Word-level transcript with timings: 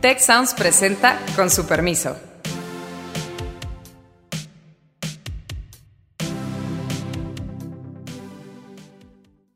Tech 0.00 0.20
Sounds 0.20 0.54
presenta 0.54 1.18
con 1.34 1.50
su 1.50 1.66
permiso. 1.66 2.16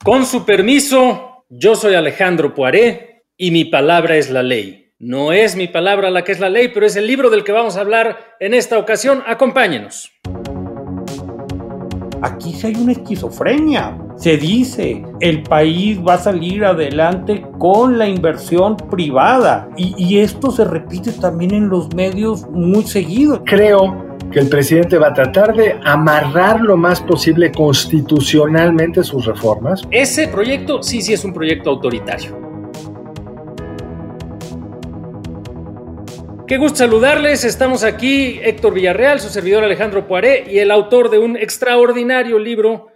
Con 0.03 0.27
su 0.27 0.45
permiso, 0.45 1.45
yo 1.49 1.77
soy 1.77 1.95
Alejandro 1.95 2.55
Poiré 2.55 3.27
y 3.37 3.53
mi 3.53 3.67
palabra 3.67 4.17
es 4.17 4.31
la 4.31 4.43
ley. 4.43 4.93
No 4.99 5.33
es 5.33 5.55
mi 5.55 5.69
palabra 5.69 6.11
la 6.11 6.25
que 6.25 6.33
es 6.33 6.41
la 6.41 6.49
ley, 6.49 6.71
pero 6.75 6.87
es 6.87 6.97
el 6.97 7.07
libro 7.07 7.31
del 7.31 7.45
que 7.45 7.53
vamos 7.53 7.77
a 7.77 7.81
hablar 7.81 8.35
en 8.41 8.53
esta 8.53 8.79
ocasión. 8.79 9.23
Acompáñenos. 9.25 10.11
Aquí 12.23 12.53
sí 12.53 12.69
hay 12.69 12.77
una 12.77 12.93
esquizofrenia. 12.93 13.99
Se 14.17 14.37
dice, 14.37 15.05
el 15.21 15.43
país 15.43 15.99
va 16.07 16.15
a 16.15 16.19
salir 16.19 16.65
adelante 16.65 17.45
con 17.59 17.99
la 17.99 18.09
inversión 18.09 18.77
privada. 18.77 19.69
Y, 19.77 19.95
y 19.97 20.19
esto 20.21 20.51
se 20.51 20.65
repite 20.65 21.13
también 21.13 21.55
en 21.55 21.69
los 21.69 21.93
medios 21.95 22.49
muy 22.49 22.85
seguido. 22.85 23.43
Creo 23.45 24.13
que 24.31 24.41
el 24.41 24.49
presidente 24.49 24.99
va 24.99 25.09
a 25.09 25.15
tratar 25.15 25.55
de 25.55 25.79
amarrar 25.85 26.61
lo 26.61 26.77
más 26.77 27.01
posible 27.01 27.53
constitucionalmente 27.53 29.05
sus 29.05 29.27
reformas. 29.27 29.83
Ese 29.91 30.29
proyecto 30.29 30.83
sí, 30.83 31.03
sí 31.03 31.13
es 31.13 31.25
un 31.25 31.33
proyecto 31.33 31.71
autoritario. 31.71 32.52
Qué 36.53 36.59
gusto 36.59 36.81
saludarles. 36.81 37.45
Estamos 37.45 37.83
aquí 37.83 38.39
Héctor 38.43 38.75
Villarreal, 38.75 39.21
su 39.21 39.31
servidor 39.31 39.65
Alejandro 39.65 40.07
Poiré 40.07 40.45
y 40.51 40.59
el 40.59 40.71
autor 40.71 41.09
de 41.09 41.17
un 41.17 41.35
extraordinario 41.39 42.39
libro 42.39 42.89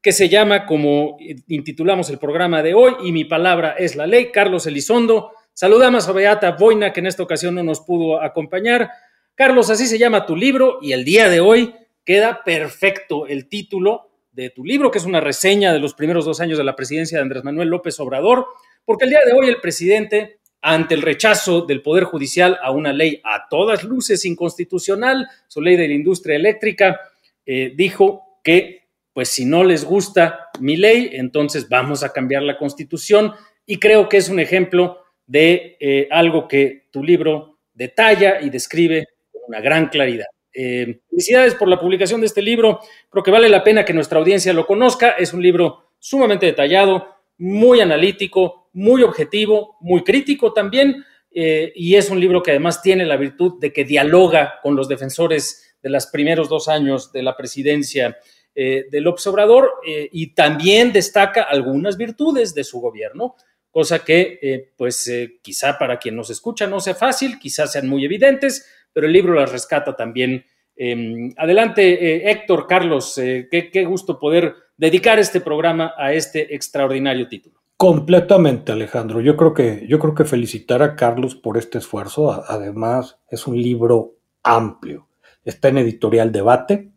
que 0.00 0.12
se 0.12 0.30
llama, 0.30 0.64
como 0.64 1.18
intitulamos 1.46 2.08
el 2.08 2.16
programa 2.16 2.62
de 2.62 2.72
hoy, 2.72 2.94
y 3.04 3.12
mi 3.12 3.26
palabra 3.26 3.72
es 3.72 3.96
la 3.96 4.06
ley, 4.06 4.32
Carlos 4.32 4.66
Elizondo. 4.66 5.32
Saludamos 5.52 6.08
a 6.08 6.12
Beata 6.12 6.52
Boina, 6.52 6.94
que 6.94 7.00
en 7.00 7.06
esta 7.06 7.22
ocasión 7.22 7.54
no 7.54 7.62
nos 7.62 7.82
pudo 7.82 8.18
acompañar. 8.18 8.88
Carlos, 9.34 9.68
así 9.68 9.84
se 9.84 9.98
llama 9.98 10.24
tu 10.24 10.34
libro 10.34 10.78
y 10.80 10.92
el 10.92 11.04
día 11.04 11.28
de 11.28 11.40
hoy 11.40 11.74
queda 12.06 12.42
perfecto 12.42 13.26
el 13.26 13.46
título 13.46 14.08
de 14.32 14.48
tu 14.48 14.64
libro, 14.64 14.90
que 14.90 14.96
es 14.96 15.04
una 15.04 15.20
reseña 15.20 15.74
de 15.74 15.80
los 15.80 15.92
primeros 15.92 16.24
dos 16.24 16.40
años 16.40 16.56
de 16.56 16.64
la 16.64 16.76
presidencia 16.76 17.18
de 17.18 17.22
Andrés 17.24 17.44
Manuel 17.44 17.68
López 17.68 18.00
Obrador, 18.00 18.46
porque 18.86 19.04
el 19.04 19.10
día 19.10 19.20
de 19.26 19.34
hoy 19.34 19.48
el 19.48 19.60
presidente, 19.60 20.38
ante 20.62 20.94
el 20.94 21.02
rechazo 21.02 21.62
del 21.62 21.82
Poder 21.82 22.04
Judicial 22.04 22.58
a 22.62 22.70
una 22.70 22.92
ley 22.92 23.20
a 23.24 23.48
todas 23.50 23.82
luces 23.82 24.24
inconstitucional, 24.24 25.28
su 25.48 25.60
ley 25.60 25.76
de 25.76 25.88
la 25.88 25.94
industria 25.94 26.36
eléctrica, 26.36 27.00
eh, 27.44 27.72
dijo 27.74 28.38
que, 28.44 28.84
pues 29.12 29.28
si 29.28 29.44
no 29.44 29.64
les 29.64 29.84
gusta 29.84 30.50
mi 30.60 30.76
ley, 30.76 31.10
entonces 31.14 31.68
vamos 31.68 32.04
a 32.04 32.12
cambiar 32.12 32.44
la 32.44 32.56
constitución 32.56 33.32
y 33.66 33.78
creo 33.78 34.08
que 34.08 34.18
es 34.18 34.28
un 34.28 34.38
ejemplo 34.38 35.02
de 35.26 35.76
eh, 35.80 36.08
algo 36.10 36.46
que 36.46 36.86
tu 36.92 37.02
libro 37.02 37.58
detalla 37.74 38.40
y 38.40 38.48
describe 38.48 39.08
una 39.48 39.60
gran 39.60 39.88
claridad. 39.88 40.26
Eh, 40.54 41.00
felicidades 41.08 41.54
por 41.54 41.68
la 41.68 41.80
publicación 41.80 42.20
de 42.20 42.26
este 42.26 42.42
libro. 42.42 42.80
Creo 43.10 43.24
que 43.24 43.30
vale 43.30 43.48
la 43.48 43.64
pena 43.64 43.84
que 43.84 43.94
nuestra 43.94 44.18
audiencia 44.18 44.52
lo 44.52 44.66
conozca. 44.66 45.10
Es 45.12 45.32
un 45.32 45.42
libro 45.42 45.92
sumamente 45.98 46.46
detallado, 46.46 47.16
muy 47.38 47.80
analítico, 47.80 48.61
muy 48.72 49.02
objetivo, 49.02 49.76
muy 49.80 50.02
crítico 50.02 50.52
también. 50.52 51.04
Eh, 51.30 51.72
y 51.74 51.94
es 51.94 52.10
un 52.10 52.20
libro 52.20 52.42
que 52.42 52.50
además 52.50 52.82
tiene 52.82 53.06
la 53.06 53.16
virtud 53.16 53.58
de 53.58 53.72
que 53.72 53.84
dialoga 53.84 54.60
con 54.62 54.76
los 54.76 54.88
defensores 54.88 55.76
de 55.82 55.90
los 55.90 56.06
primeros 56.06 56.48
dos 56.48 56.68
años 56.68 57.10
de 57.12 57.22
la 57.22 57.36
presidencia 57.36 58.18
eh, 58.54 58.84
del 58.90 59.06
observador 59.06 59.72
y 59.84 60.34
también 60.34 60.92
destaca 60.92 61.42
algunas 61.42 61.96
virtudes 61.96 62.54
de 62.54 62.64
su 62.64 62.80
gobierno, 62.80 63.34
cosa 63.70 64.04
que 64.04 64.72
pues 64.76 65.10
quizá 65.40 65.78
para 65.78 65.98
quien 65.98 66.14
nos 66.14 66.28
escucha 66.28 66.66
no 66.66 66.78
sea 66.80 66.94
fácil, 66.94 67.38
quizás 67.38 67.72
sean 67.72 67.88
muy 67.88 68.04
evidentes, 68.04 68.66
pero 68.92 69.06
el 69.06 69.12
libro 69.12 69.34
las 69.34 69.50
rescata 69.50 69.96
también. 69.96 70.44
Em, 70.76 71.32
adelante, 71.36 71.82
eh, 71.82 72.30
Héctor, 72.30 72.66
Carlos, 72.66 73.16
eh, 73.18 73.48
qué, 73.50 73.84
gusto 73.84 74.18
poder 74.18 74.54
dedicar 74.76 75.18
este 75.18 75.40
programa 75.40 75.94
a 75.96 76.12
este 76.12 76.54
extraordinario 76.54 77.28
título. 77.28 77.61
Completamente, 77.82 78.70
Alejandro. 78.70 79.20
Yo 79.20 79.36
creo 79.36 79.54
que, 79.54 79.84
yo 79.88 79.98
creo 79.98 80.14
que 80.14 80.24
felicitar 80.24 80.84
a 80.84 80.94
Carlos 80.94 81.34
por 81.34 81.58
este 81.58 81.78
esfuerzo. 81.78 82.30
Además, 82.30 83.18
es 83.28 83.48
un 83.48 83.60
libro 83.60 84.14
amplio. 84.44 85.08
Está 85.44 85.66
en 85.66 85.78
editorial 85.78 86.30
debate. 86.30 86.92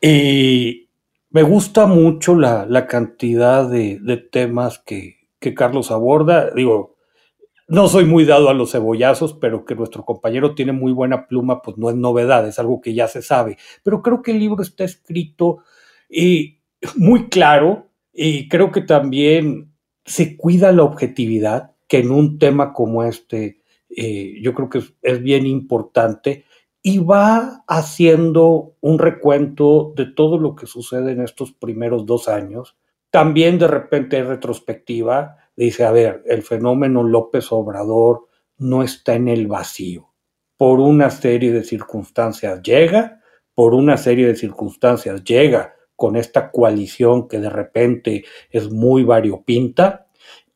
Y 0.00 0.88
me 1.28 1.42
gusta 1.42 1.84
mucho 1.84 2.36
la, 2.36 2.86
cantidad 2.86 3.68
de, 3.68 4.00
temas 4.32 4.78
que, 4.78 5.28
que 5.40 5.52
Carlos 5.52 5.90
aborda. 5.90 6.52
Digo, 6.52 6.96
no 7.68 7.86
soy 7.88 8.06
muy 8.06 8.24
dado 8.24 8.48
a 8.48 8.54
los 8.54 8.72
cebollazos, 8.72 9.34
pero 9.34 9.66
que 9.66 9.74
nuestro 9.74 10.06
compañero 10.06 10.54
tiene 10.54 10.72
muy 10.72 10.92
buena 10.92 11.26
pluma, 11.26 11.60
pues 11.60 11.76
no 11.76 11.90
es 11.90 11.96
novedad, 11.96 12.48
es 12.48 12.58
algo 12.58 12.80
que 12.80 12.94
ya 12.94 13.08
se 13.08 13.20
sabe. 13.20 13.58
Pero 13.82 14.00
creo 14.00 14.22
que 14.22 14.30
el 14.30 14.38
libro 14.38 14.62
está 14.62 14.84
escrito 14.84 15.58
eh, 16.08 16.60
muy 16.96 17.28
claro 17.28 17.90
y 18.10 18.48
creo 18.48 18.72
que 18.72 18.80
también 18.80 19.73
se 20.04 20.36
cuida 20.36 20.72
la 20.72 20.84
objetividad, 20.84 21.72
que 21.88 21.98
en 21.98 22.10
un 22.10 22.38
tema 22.38 22.72
como 22.72 23.04
este 23.04 23.60
eh, 23.96 24.40
yo 24.42 24.54
creo 24.54 24.68
que 24.68 24.82
es 25.02 25.22
bien 25.22 25.46
importante 25.46 26.44
y 26.82 26.98
va 26.98 27.64
haciendo 27.66 28.74
un 28.80 28.98
recuento 28.98 29.92
de 29.96 30.06
todo 30.06 30.38
lo 30.38 30.54
que 30.56 30.66
sucede 30.66 31.12
en 31.12 31.22
estos 31.22 31.52
primeros 31.52 32.04
dos 32.04 32.28
años. 32.28 32.76
También 33.10 33.58
de 33.58 33.68
repente 33.68 34.16
hay 34.16 34.22
retrospectiva 34.22 35.36
dice, 35.56 35.84
a 35.84 35.92
ver, 35.92 36.22
el 36.26 36.42
fenómeno 36.42 37.02
López 37.02 37.50
Obrador 37.52 38.28
no 38.58 38.82
está 38.82 39.14
en 39.14 39.28
el 39.28 39.46
vacío. 39.46 40.12
Por 40.56 40.80
una 40.80 41.10
serie 41.10 41.52
de 41.52 41.64
circunstancias 41.64 42.62
llega, 42.62 43.20
por 43.54 43.74
una 43.74 43.96
serie 43.96 44.26
de 44.26 44.36
circunstancias 44.36 45.22
llega 45.24 45.73
con 45.96 46.16
esta 46.16 46.50
coalición 46.50 47.28
que 47.28 47.38
de 47.38 47.50
repente 47.50 48.24
es 48.50 48.70
muy 48.70 49.04
variopinta 49.04 50.06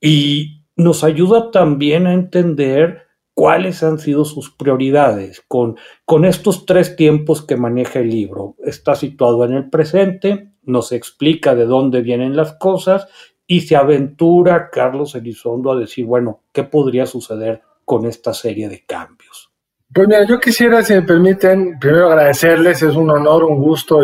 y 0.00 0.62
nos 0.76 1.04
ayuda 1.04 1.50
también 1.50 2.06
a 2.06 2.14
entender 2.14 3.08
cuáles 3.34 3.82
han 3.82 3.98
sido 3.98 4.24
sus 4.24 4.50
prioridades 4.50 5.44
con, 5.46 5.76
con 6.04 6.24
estos 6.24 6.66
tres 6.66 6.96
tiempos 6.96 7.42
que 7.42 7.56
maneja 7.56 8.00
el 8.00 8.10
libro. 8.10 8.56
Está 8.64 8.96
situado 8.96 9.44
en 9.44 9.52
el 9.52 9.70
presente, 9.70 10.52
nos 10.64 10.92
explica 10.92 11.54
de 11.54 11.64
dónde 11.64 12.00
vienen 12.02 12.36
las 12.36 12.54
cosas 12.54 13.06
y 13.46 13.62
se 13.62 13.76
aventura 13.76 14.70
Carlos 14.70 15.14
Elizondo 15.14 15.72
a 15.72 15.78
decir, 15.78 16.04
bueno, 16.04 16.42
¿qué 16.52 16.64
podría 16.64 17.06
suceder 17.06 17.62
con 17.84 18.06
esta 18.06 18.34
serie 18.34 18.68
de 18.68 18.84
cambios? 18.84 19.50
Pues 19.94 20.06
mira, 20.06 20.26
yo 20.26 20.38
quisiera, 20.38 20.82
si 20.82 20.92
me 20.92 21.02
permiten, 21.02 21.78
primero 21.78 22.08
agradecerles, 22.08 22.82
es 22.82 22.94
un 22.94 23.10
honor, 23.10 23.44
un 23.44 23.58
gusto 23.58 24.00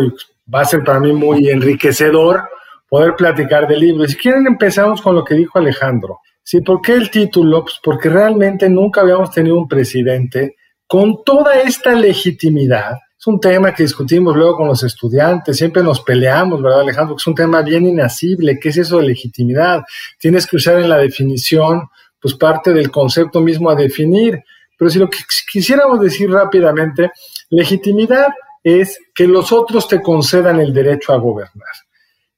va 0.53 0.61
a 0.61 0.65
ser 0.65 0.83
para 0.83 1.01
mí 1.01 1.13
muy 1.13 1.49
enriquecedor 1.49 2.43
poder 2.89 3.15
platicar 3.17 3.67
del 3.67 3.81
libro. 3.81 4.05
Y 4.05 4.09
si 4.09 4.17
quieren 4.17 4.47
empezamos 4.47 5.01
con 5.03 5.15
lo 5.15 5.25
que 5.25 5.35
dijo 5.35 5.59
Alejandro. 5.59 6.21
Sí, 6.43 6.61
¿por 6.61 6.81
qué 6.83 6.93
el 6.93 7.11
título? 7.11 7.63
Pues 7.63 7.81
porque 7.83 8.09
realmente 8.09 8.69
nunca 8.69 9.01
habíamos 9.01 9.31
tenido 9.31 9.57
un 9.57 9.67
presidente 9.67 10.57
con 10.87 11.25
toda 11.25 11.61
esta 11.61 11.95
legitimidad 11.95 12.99
es 13.25 13.29
un 13.29 13.41
tema 13.41 13.73
que 13.73 13.85
discutimos 13.85 14.37
luego 14.37 14.59
con 14.59 14.69
los 14.69 14.83
estudiantes, 14.83 15.57
siempre 15.57 15.83
nos 15.83 16.03
peleamos, 16.03 16.61
¿verdad, 16.61 16.83
Alejandro? 16.83 17.17
Es 17.17 17.27
un 17.27 17.35
tema 17.35 17.63
bien 17.63 17.87
inacible, 17.87 18.59
¿qué 18.61 18.69
es 18.69 18.77
eso 18.77 18.99
de 18.99 19.05
legitimidad? 19.05 19.83
Tienes 20.19 20.47
que 20.47 20.57
usar 20.57 20.79
en 20.79 20.91
la 20.91 20.99
definición, 20.99 21.89
pues 22.21 22.35
parte 22.35 22.75
del 22.75 22.91
concepto 22.91 23.41
mismo 23.41 23.71
a 23.71 23.75
definir. 23.75 24.43
Pero 24.77 24.91
si 24.91 24.99
lo 24.99 25.09
que 25.09 25.21
quisiéramos 25.51 26.03
decir 26.03 26.31
rápidamente, 26.31 27.13
legitimidad 27.49 28.27
es 28.65 28.99
que 29.15 29.29
los 29.29 29.53
otros 29.53 29.87
te 29.87 30.01
concedan 30.01 30.59
el 30.59 30.73
derecho 30.73 31.13
a 31.13 31.19
gobernar. 31.19 31.75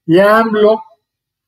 Y 0.05 0.19
a 0.19 0.39
AMLO, 0.39 0.83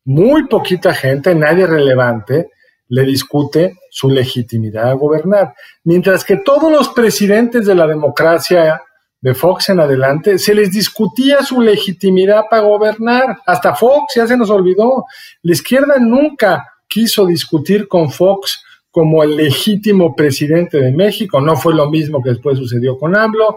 muy 0.05 0.47
poquita 0.47 0.95
gente, 0.95 1.35
nadie 1.35 1.67
relevante, 1.67 2.51
le 2.89 3.03
discute 3.03 3.77
su 3.91 4.09
legitimidad 4.09 4.91
a 4.91 4.95
gobernar. 4.95 5.55
Mientras 5.85 6.25
que 6.25 6.39
todos 6.39 6.73
los 6.73 6.89
presidentes 6.91 7.67
de 7.67 7.75
la 7.75 7.87
democracia 7.87 8.81
de 9.21 9.35
Fox 9.35 9.69
en 9.69 9.81
adelante, 9.81 10.39
se 10.39 10.55
les 10.55 10.71
discutía 10.71 11.43
su 11.43 11.61
legitimidad 11.61 12.45
para 12.49 12.63
gobernar. 12.63 13.39
Hasta 13.47 13.75
Fox 13.75 14.15
ya 14.15 14.27
se 14.27 14.37
nos 14.37 14.49
olvidó. 14.49 15.05
La 15.43 15.53
izquierda 15.53 15.97
nunca 15.99 16.65
quiso 16.87 17.27
discutir 17.27 17.89
con 17.89 18.11
Fox 18.11 18.63
como 18.91 19.23
el 19.23 19.37
legítimo 19.37 20.15
presidente 20.15 20.81
de 20.81 20.93
México. 20.93 21.41
No 21.41 21.57
fue 21.57 21.75
lo 21.75 21.91
mismo 21.91 22.23
que 22.23 22.31
después 22.31 22.59
sucedió 22.59 22.97
con 22.97 23.17
AMLO, 23.17 23.57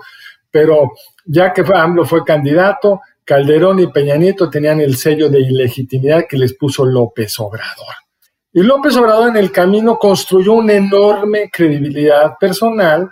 pero 0.52 0.92
ya 1.26 1.54
que 1.54 1.62
AMLO 1.62 2.06
fue 2.06 2.24
candidato, 2.24 3.02
Calderón 3.24 3.80
y 3.80 3.88
Peña 3.88 4.16
Nieto 4.16 4.50
tenían 4.50 4.82
el 4.82 4.98
sello 4.98 5.30
de 5.30 5.40
ilegitimidad 5.40 6.26
que 6.28 6.38
les 6.38 6.54
puso 6.54 6.86
López 6.86 7.40
Obrador. 7.40 7.96
Y 8.54 8.62
López 8.62 8.98
Obrador 8.98 9.30
en 9.30 9.38
el 9.38 9.52
camino 9.52 9.98
construyó 9.98 10.54
una 10.54 10.74
enorme 10.74 11.50
credibilidad 11.50 12.34
personal 12.38 13.10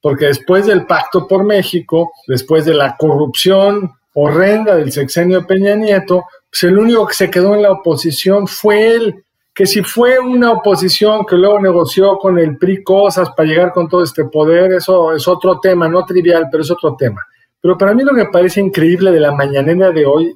porque 0.00 0.26
después 0.26 0.66
del 0.66 0.86
pacto 0.86 1.26
por 1.26 1.44
México, 1.44 2.12
después 2.26 2.64
de 2.64 2.74
la 2.74 2.96
corrupción 2.96 3.92
horrenda 4.14 4.76
del 4.76 4.90
sexenio 4.92 5.40
de 5.40 5.46
Peña 5.46 5.74
Nieto, 5.74 6.24
pues 6.50 6.62
el 6.64 6.78
único 6.78 7.06
que 7.06 7.14
se 7.14 7.30
quedó 7.30 7.54
en 7.54 7.62
la 7.62 7.72
oposición 7.72 8.46
fue 8.46 8.94
él, 8.94 9.24
que 9.58 9.66
si 9.66 9.82
fue 9.82 10.20
una 10.20 10.52
oposición 10.52 11.26
que 11.26 11.34
luego 11.34 11.58
negoció 11.58 12.16
con 12.16 12.38
el 12.38 12.56
PRI 12.56 12.84
cosas 12.84 13.30
para 13.36 13.48
llegar 13.48 13.72
con 13.72 13.88
todo 13.88 14.04
este 14.04 14.26
poder, 14.26 14.70
eso 14.70 15.12
es 15.12 15.26
otro 15.26 15.58
tema, 15.58 15.88
no 15.88 16.04
trivial, 16.04 16.46
pero 16.48 16.62
es 16.62 16.70
otro 16.70 16.94
tema. 16.94 17.26
Pero 17.60 17.76
para 17.76 17.92
mí 17.92 18.04
lo 18.04 18.14
que 18.14 18.26
parece 18.26 18.60
increíble 18.60 19.10
de 19.10 19.18
la 19.18 19.32
mañanera 19.32 19.90
de 19.90 20.06
hoy, 20.06 20.32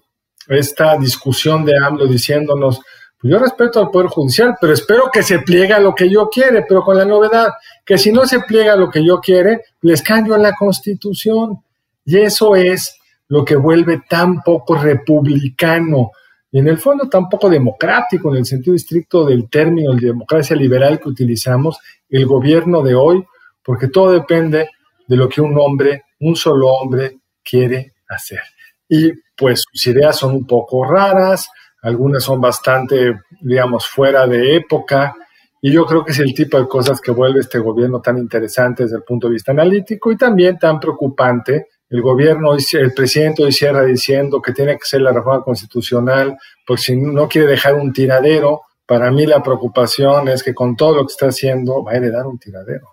esta 0.49 0.97
discusión 0.97 1.65
de 1.65 1.73
AMLO 1.81 2.09
diciéndonos, 2.09 2.81
pues 3.21 3.33
yo 3.33 3.39
respeto 3.39 3.79
al 3.79 3.91
Poder 3.91 4.09
Judicial, 4.09 4.57
pero 4.61 4.73
espero 4.73 5.05
que 5.13 5.23
se 5.23 5.39
pliegue 5.39 5.73
a 5.73 5.79
lo 5.79 5.95
que 5.95 6.11
yo 6.11 6.29
quiere, 6.29 6.65
pero 6.69 6.83
con 6.83 6.99
la 6.99 7.05
novedad 7.05 7.51
que 7.87 7.99
si 7.99 8.11
no 8.11 8.27
se 8.27 8.41
pliega 8.41 8.73
a 8.73 8.77
lo 8.77 8.91
que 8.91 9.07
yo 9.07 9.21
quiere, 9.21 9.61
les 9.83 10.03
cambio 10.03 10.37
la 10.37 10.53
Constitución. 10.55 11.63
Y 12.05 12.19
eso 12.19 12.57
es 12.57 12.99
lo 13.29 13.45
que 13.45 13.55
vuelve 13.55 14.03
tan 14.11 14.43
poco 14.43 14.75
republicano 14.75 16.11
y 16.53 16.59
en 16.59 16.69
el 16.69 16.77
fondo 16.77 17.09
tampoco 17.09 17.49
democrático 17.49 18.31
en 18.31 18.37
el 18.37 18.45
sentido 18.45 18.77
estricto 18.77 19.25
del 19.25 19.49
término 19.49 19.95
de 19.95 20.09
democracia 20.09 20.55
liberal 20.55 21.01
que 21.01 21.09
utilizamos, 21.09 21.79
el 22.11 22.27
gobierno 22.27 22.83
de 22.83 22.95
hoy, 22.95 23.25
porque 23.65 23.89
todo 23.89 24.13
depende 24.13 24.69
de 25.09 25.17
lo 25.17 25.31
que 25.31 25.41
un 25.41 25.59
hombre, 25.59 26.05
un 26.21 26.37
solo 26.37 26.69
hombre, 26.69 27.21
quiere 27.43 27.95
hacer. 28.07 28.41
Y 28.87 29.13
pues 29.35 29.63
sus 29.73 29.87
ideas 29.87 30.19
son 30.19 30.35
un 30.35 30.47
poco 30.47 30.85
raras, 30.85 31.49
algunas 31.81 32.23
son 32.23 32.39
bastante, 32.39 33.15
digamos, 33.41 33.89
fuera 33.89 34.27
de 34.27 34.57
época, 34.57 35.15
y 35.63 35.73
yo 35.73 35.87
creo 35.87 36.05
que 36.05 36.13
es 36.13 36.19
el 36.19 36.35
tipo 36.35 36.59
de 36.59 36.69
cosas 36.69 37.01
que 37.01 37.13
vuelve 37.13 37.41
este 37.41 37.61
gobierno 37.61 38.03
tan 38.03 38.19
interesante 38.19 38.83
desde 38.83 38.97
el 38.97 39.05
punto 39.05 39.29
de 39.29 39.35
vista 39.35 39.53
analítico 39.53 40.13
y 40.13 40.17
también 40.17 40.59
tan 40.59 40.79
preocupante 40.79 41.69
el 41.93 42.01
gobierno, 42.01 42.55
el 42.55 42.95
presidente 42.95 43.45
hoy 43.45 43.53
cierra 43.53 43.85
diciendo 43.85 44.41
que 44.41 44.53
tiene 44.53 44.79
que 44.79 44.85
ser 44.85 45.03
la 45.03 45.13
reforma 45.13 45.45
constitucional, 45.45 46.39
porque 46.67 46.83
si 46.83 46.97
no 46.97 47.29
quiere 47.29 47.47
dejar 47.47 47.75
un 47.75 47.93
tiradero, 47.93 48.63
para 48.87 49.11
mí 49.11 49.27
la 49.27 49.43
preocupación 49.43 50.29
es 50.29 50.43
que 50.43 50.55
con 50.55 50.75
todo 50.75 50.97
lo 50.97 51.07
que 51.07 51.13
está 51.13 51.27
haciendo 51.27 51.85
va 51.85 51.93
a 51.93 51.97
heredar 51.97 52.27
un 52.27 52.39
tiradero. 52.39 52.89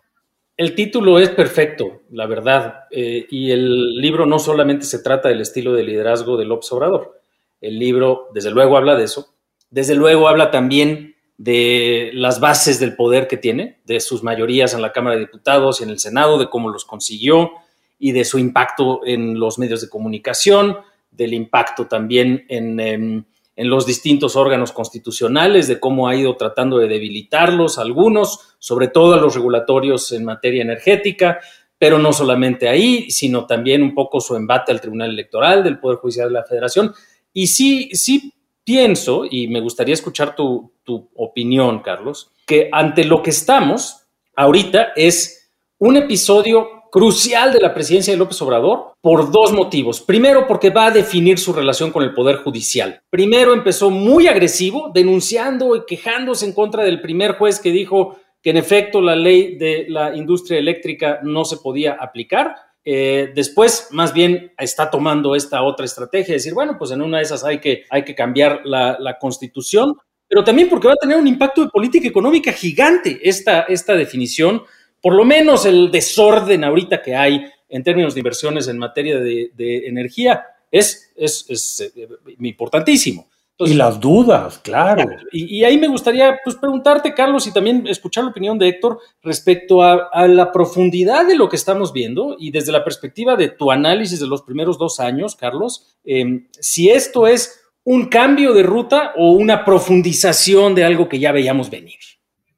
El 0.58 0.76
título 0.76 1.18
es 1.18 1.30
perfecto, 1.30 2.02
la 2.12 2.26
verdad, 2.26 2.88
eh, 2.92 3.26
y 3.30 3.52
el 3.52 3.96
libro 3.96 4.26
no 4.26 4.38
solamente 4.38 4.84
se 4.84 5.00
trata 5.00 5.30
del 5.30 5.40
estilo 5.40 5.72
de 5.72 5.84
liderazgo 5.84 6.36
del 6.36 6.52
observador, 6.52 7.22
el 7.62 7.80
libro 7.80 8.28
desde 8.34 8.52
luego 8.52 8.76
habla 8.76 8.98
de 8.98 9.06
eso, 9.06 9.34
desde 9.70 9.96
luego 9.96 10.28
habla 10.28 10.52
también 10.52 11.16
de 11.38 12.12
las 12.16 12.42
bases 12.42 12.82
del 12.82 12.98
poder 12.98 13.30
que 13.30 13.38
tiene, 13.38 13.80
de 13.86 14.02
sus 14.02 14.24
mayorías 14.24 14.74
en 14.74 14.82
la 14.82 14.92
Cámara 14.92 15.16
de 15.16 15.22
Diputados 15.22 15.80
y 15.80 15.86
en 15.86 15.90
el 15.90 16.00
Senado, 16.00 16.38
de 16.38 16.50
cómo 16.50 16.70
los 16.70 16.84
consiguió, 16.84 17.52
y 18.00 18.14
de 18.14 18.24
su 18.24 18.40
impacto 18.40 19.02
en 19.06 19.38
los 19.40 19.60
medios 19.60 19.82
de 19.82 19.90
comunicación, 19.90 20.78
del 21.12 21.34
impacto 21.34 21.88
también 21.88 22.46
en, 22.48 23.26
los 23.58 23.86
distintos 23.86 24.38
órganos 24.38 24.72
constitucionales, 24.72 25.68
de 25.68 25.82
cómo 25.82 26.08
ha 26.08 26.16
ido 26.16 26.38
tratando 26.38 26.78
de 26.78 26.88
debilitarlos, 26.88 27.78
algunos, 27.78 28.56
sobre 28.58 28.88
todo 28.88 29.14
a 29.14 29.18
los 29.18 29.36
regulatorios 29.36 30.14
en 30.14 30.24
materia 30.24 30.62
energética, 30.62 31.40
pero 31.78 32.00
no 32.00 32.14
solamente 32.14 32.70
ahí, 32.70 33.12
sino 33.12 33.46
también 33.46 33.84
un 33.84 33.94
poco 33.94 34.22
su 34.22 34.38
embate 34.38 34.72
al 34.72 34.80
Tribunal 34.80 35.10
Electoral 35.10 35.62
del 35.62 35.78
Poder 35.78 35.98
Judicial 35.98 36.30
de 36.30 36.36
la 36.36 36.46
Federación. 36.46 36.94
Y 37.34 37.48
sí, 37.48 37.90
sí 37.92 38.34
pienso, 38.64 39.26
y 39.30 39.50
me 39.50 39.60
gustaría 39.60 39.94
escuchar 39.94 40.36
tu, 40.36 40.72
tu 40.86 41.10
opinión, 41.16 41.80
Carlos, 41.82 42.32
que 42.46 42.70
ante 42.72 43.04
lo 43.04 43.22
que 43.22 43.32
estamos 43.32 44.08
ahorita 44.38 44.94
es 44.96 45.52
un 45.80 45.98
episodio 45.98 46.79
crucial 46.92 47.54
de 47.54 47.60
la 47.60 47.74
presidencia 47.74 48.14
de 48.14 48.18
López 48.18 48.42
Obrador 48.42 48.94
por 49.02 49.32
dos 49.32 49.54
motivos. 49.54 50.02
Primero, 50.02 50.48
porque 50.48 50.70
va 50.70 50.88
a 50.88 50.92
definir 50.92 51.40
su 51.40 51.54
relación 51.54 51.92
con 51.92 52.04
el 52.04 52.14
Poder 52.14 52.38
Judicial. 52.38 53.02
Primero, 53.10 53.54
empezó 53.54 53.90
muy 53.90 54.28
agresivo, 54.28 54.92
denunciando 54.94 55.76
y 55.76 55.86
quejándose 55.86 56.46
en 56.46 56.54
contra 56.54 56.84
del 56.84 57.02
primer 57.02 57.34
juez 57.34 57.60
que 57.60 57.72
dijo 57.72 58.18
que 58.42 58.52
en 58.52 58.58
efecto 58.58 59.02
la 59.02 59.16
ley 59.16 59.58
de 59.58 59.86
la 59.90 60.16
industria 60.16 60.60
eléctrica 60.60 61.20
no 61.24 61.46
se 61.46 61.58
podía 61.58 61.94
aplicar. 61.94 62.56
Eh, 62.86 63.32
después, 63.36 63.90
más 63.92 64.14
bien, 64.14 64.54
está 64.58 64.90
tomando 64.90 65.36
esta 65.36 65.62
otra 65.64 65.86
estrategia, 65.86 66.34
de 66.34 66.38
decir, 66.38 66.54
bueno, 66.54 66.78
pues 66.78 66.92
en 66.92 67.02
una 67.02 67.18
de 67.18 67.24
esas 67.24 67.44
hay 67.44 67.60
que, 67.60 67.84
hay 67.90 68.04
que 68.04 68.16
cambiar 68.16 68.62
la, 68.64 68.98
la 69.00 69.18
constitución, 69.18 69.96
pero 70.28 70.44
también 70.44 70.70
porque 70.70 70.88
va 70.88 70.94
a 70.94 71.02
tener 71.02 71.18
un 71.18 71.28
impacto 71.28 71.62
de 71.62 71.70
política 71.70 72.08
económica 72.08 72.52
gigante 72.52 73.20
esta, 73.24 73.62
esta 73.62 73.96
definición 73.96 74.64
por 75.02 75.14
lo 75.14 75.26
menos 75.26 75.66
el 75.66 75.92
desorden 75.92 76.64
ahorita 76.64 77.02
que 77.02 77.16
hay 77.16 77.46
en 77.70 77.84
términos 77.84 78.14
de 78.14 78.20
inversiones 78.20 78.68
en 78.68 78.78
materia 78.78 79.20
de, 79.20 79.52
energía 79.88 80.46
es, 80.72 81.12
es, 81.16 81.82
eh, 81.96 82.08
importantísimo. 82.40 83.28
y 83.60 83.74
las 83.74 84.00
dudas, 84.00 84.60
claro. 84.60 85.10
Y, 85.32 85.64
ahí 85.64 85.78
me 85.78 85.88
gustaría 85.88 86.40
pues, 86.44 86.56
preguntarte, 86.56 87.14
Carlos, 87.14 87.46
y 87.48 87.54
también 87.54 87.86
escuchar 87.88 88.24
la 88.24 88.32
opinión 88.32 88.58
de 88.58 88.70
Héctor 88.70 89.00
respecto 89.22 89.84
a, 89.84 90.28
la 90.28 90.52
profundidad 90.52 91.28
de 91.28 91.36
lo 91.36 91.50
que 91.50 91.56
estamos 91.56 91.94
viendo 91.94 92.36
y 92.40 92.52
desde 92.52 92.72
la 92.72 92.84
perspectiva 92.84 93.36
de 93.36 93.50
tu 93.50 93.72
análisis 93.72 94.20
de 94.20 94.28
los 94.28 94.42
primeros 94.42 94.78
dos 94.78 95.00
años, 95.00 95.36
Carlos, 95.36 95.98
em, 96.04 96.48
si 96.60 96.90
esto 96.90 97.28
es 97.28 97.62
un 97.84 98.08
cambio 98.08 98.54
de 98.54 98.64
ruta 98.64 99.14
o 99.16 99.32
una 99.32 99.66
profundización 99.66 100.76
de 100.76 100.84
algo 100.84 101.10
que 101.10 101.20
ya 101.20 101.32
veíamos 101.32 101.70
venir. 101.70 101.98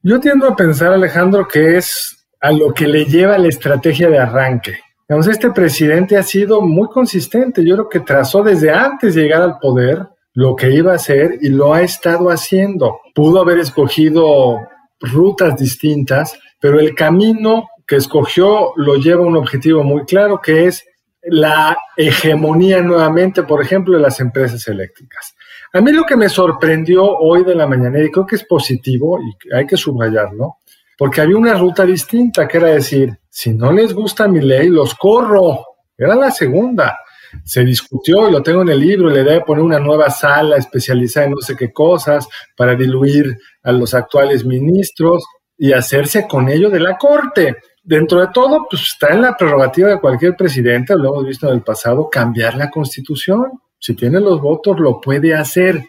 Yo 0.04 0.20
tiendo 0.20 0.48
a 0.48 0.56
pensar, 0.56 0.92
Alejandro, 0.94 1.48
que 1.48 1.78
es 1.78 2.21
a 2.42 2.52
lo 2.52 2.74
que 2.74 2.88
le 2.88 3.06
lleva 3.06 3.38
la 3.38 3.48
estrategia 3.48 4.10
de 4.10 4.18
arranque. 4.18 4.80
Entonces, 5.08 5.34
este 5.34 5.52
presidente 5.52 6.18
ha 6.18 6.24
sido 6.24 6.62
muy 6.62 6.88
consistente. 6.88 7.66
Yo 7.66 7.76
creo 7.76 7.90
que 7.90 8.00
trazó 8.00 8.42
desde 8.44 8.72
antes 8.72 9.14
de 9.14 9.24
llegar 9.24 9.42
al 9.42 9.60
poder 9.60 10.08
lo 10.34 10.56
que 10.56 10.72
iba 10.72 10.94
a 10.94 10.96
hacer 10.96 11.38
y 11.42 11.50
lo 11.50 11.74
ha 11.74 11.82
estado 11.82 12.30
haciendo. 12.30 13.00
Pudo 13.14 13.42
haber 13.42 13.60
escogido 13.60 14.60
rutas 15.00 15.58
distintas, 15.58 16.40
pero 16.60 16.80
el 16.80 16.96
camino 16.96 17.68
que 17.86 17.98
escogió 17.98 18.72
lo 18.78 18.96
lleva 18.96 19.24
a 19.24 19.28
un 19.28 19.36
objetivo 19.36 19.84
muy 19.84 20.06
claro, 20.06 20.40
que 20.42 20.66
es 20.66 20.86
la 21.24 21.78
hegemonía 21.98 22.82
nuevamente, 22.82 23.44
por 23.44 23.62
ejemplo, 23.62 23.96
de 23.96 24.02
las 24.02 24.20
empresas 24.20 24.68
eléctricas. 24.68 25.36
A 25.74 25.82
mí 25.82 25.92
lo 25.92 26.06
que 26.06 26.16
me 26.16 26.30
sorprendió 26.30 27.04
hoy 27.04 27.44
de 27.44 27.56
la 27.56 27.68
mañana, 27.68 28.00
y 28.00 28.10
creo 28.10 28.26
que 28.26 28.36
es 28.36 28.46
positivo 28.46 29.20
y 29.20 29.54
hay 29.54 29.66
que 29.66 29.78
subrayarlo, 29.78 30.58
porque 31.01 31.19
había 31.19 31.36
una 31.36 31.56
ruta 31.56 31.83
distinta, 31.83 32.48
que 32.48 32.59
era 32.59 32.68
decir, 32.68 33.09
si 33.27 33.56
no 33.56 33.71
les 33.71 33.92
gusta 33.92 34.27
mi 34.27 34.39
ley, 34.39 34.69
los 34.69 34.94
corro. 34.94 35.65
Era 35.98 36.13
la 36.13 36.30
segunda. 36.30 36.95
Se 37.44 37.65
discutió, 37.65 38.30
y 38.30 38.31
lo 38.31 38.44
tengo 38.44 38.62
en 38.62 38.69
el 38.69 38.80
libro, 38.80 39.09
le 39.09 39.24
debe 39.24 39.42
poner 39.42 39.63
una 39.63 39.80
nueva 39.80 40.12
sala 40.12 40.57
especializada 40.57 41.25
en 41.25 41.31
no 41.31 41.42
sé 41.42 41.56
qué 41.56 41.74
cosas 41.74 42.27
para 42.56 42.75
diluir 42.75 43.36
a 43.63 43.71
los 43.71 43.95
actuales 43.95 44.45
ministros 44.45 45.25
y 45.57 45.74
hacerse 45.74 46.27
con 46.27 46.50
ello 46.50 46.69
de 46.69 46.81
la 46.81 46.95
corte. 47.00 47.56
Dentro 47.81 48.21
de 48.21 48.27
todo, 48.31 48.67
pues 48.70 48.84
está 48.84 49.08
en 49.08 49.24
la 49.24 49.36
prerrogativa 49.36 49.89
de 49.89 50.00
cualquier 50.00 50.36
presidente, 50.36 50.96
lo 50.96 51.13
hemos 51.13 51.25
visto 51.25 51.48
en 51.48 51.55
el 51.55 51.63
pasado, 51.63 52.12
cambiar 52.12 52.55
la 52.58 52.70
constitución. 52.70 53.46
Si 53.79 53.96
tiene 53.96 54.20
los 54.20 54.39
votos, 54.39 54.79
lo 54.79 55.01
puede 55.01 55.34
hacer. 55.34 55.84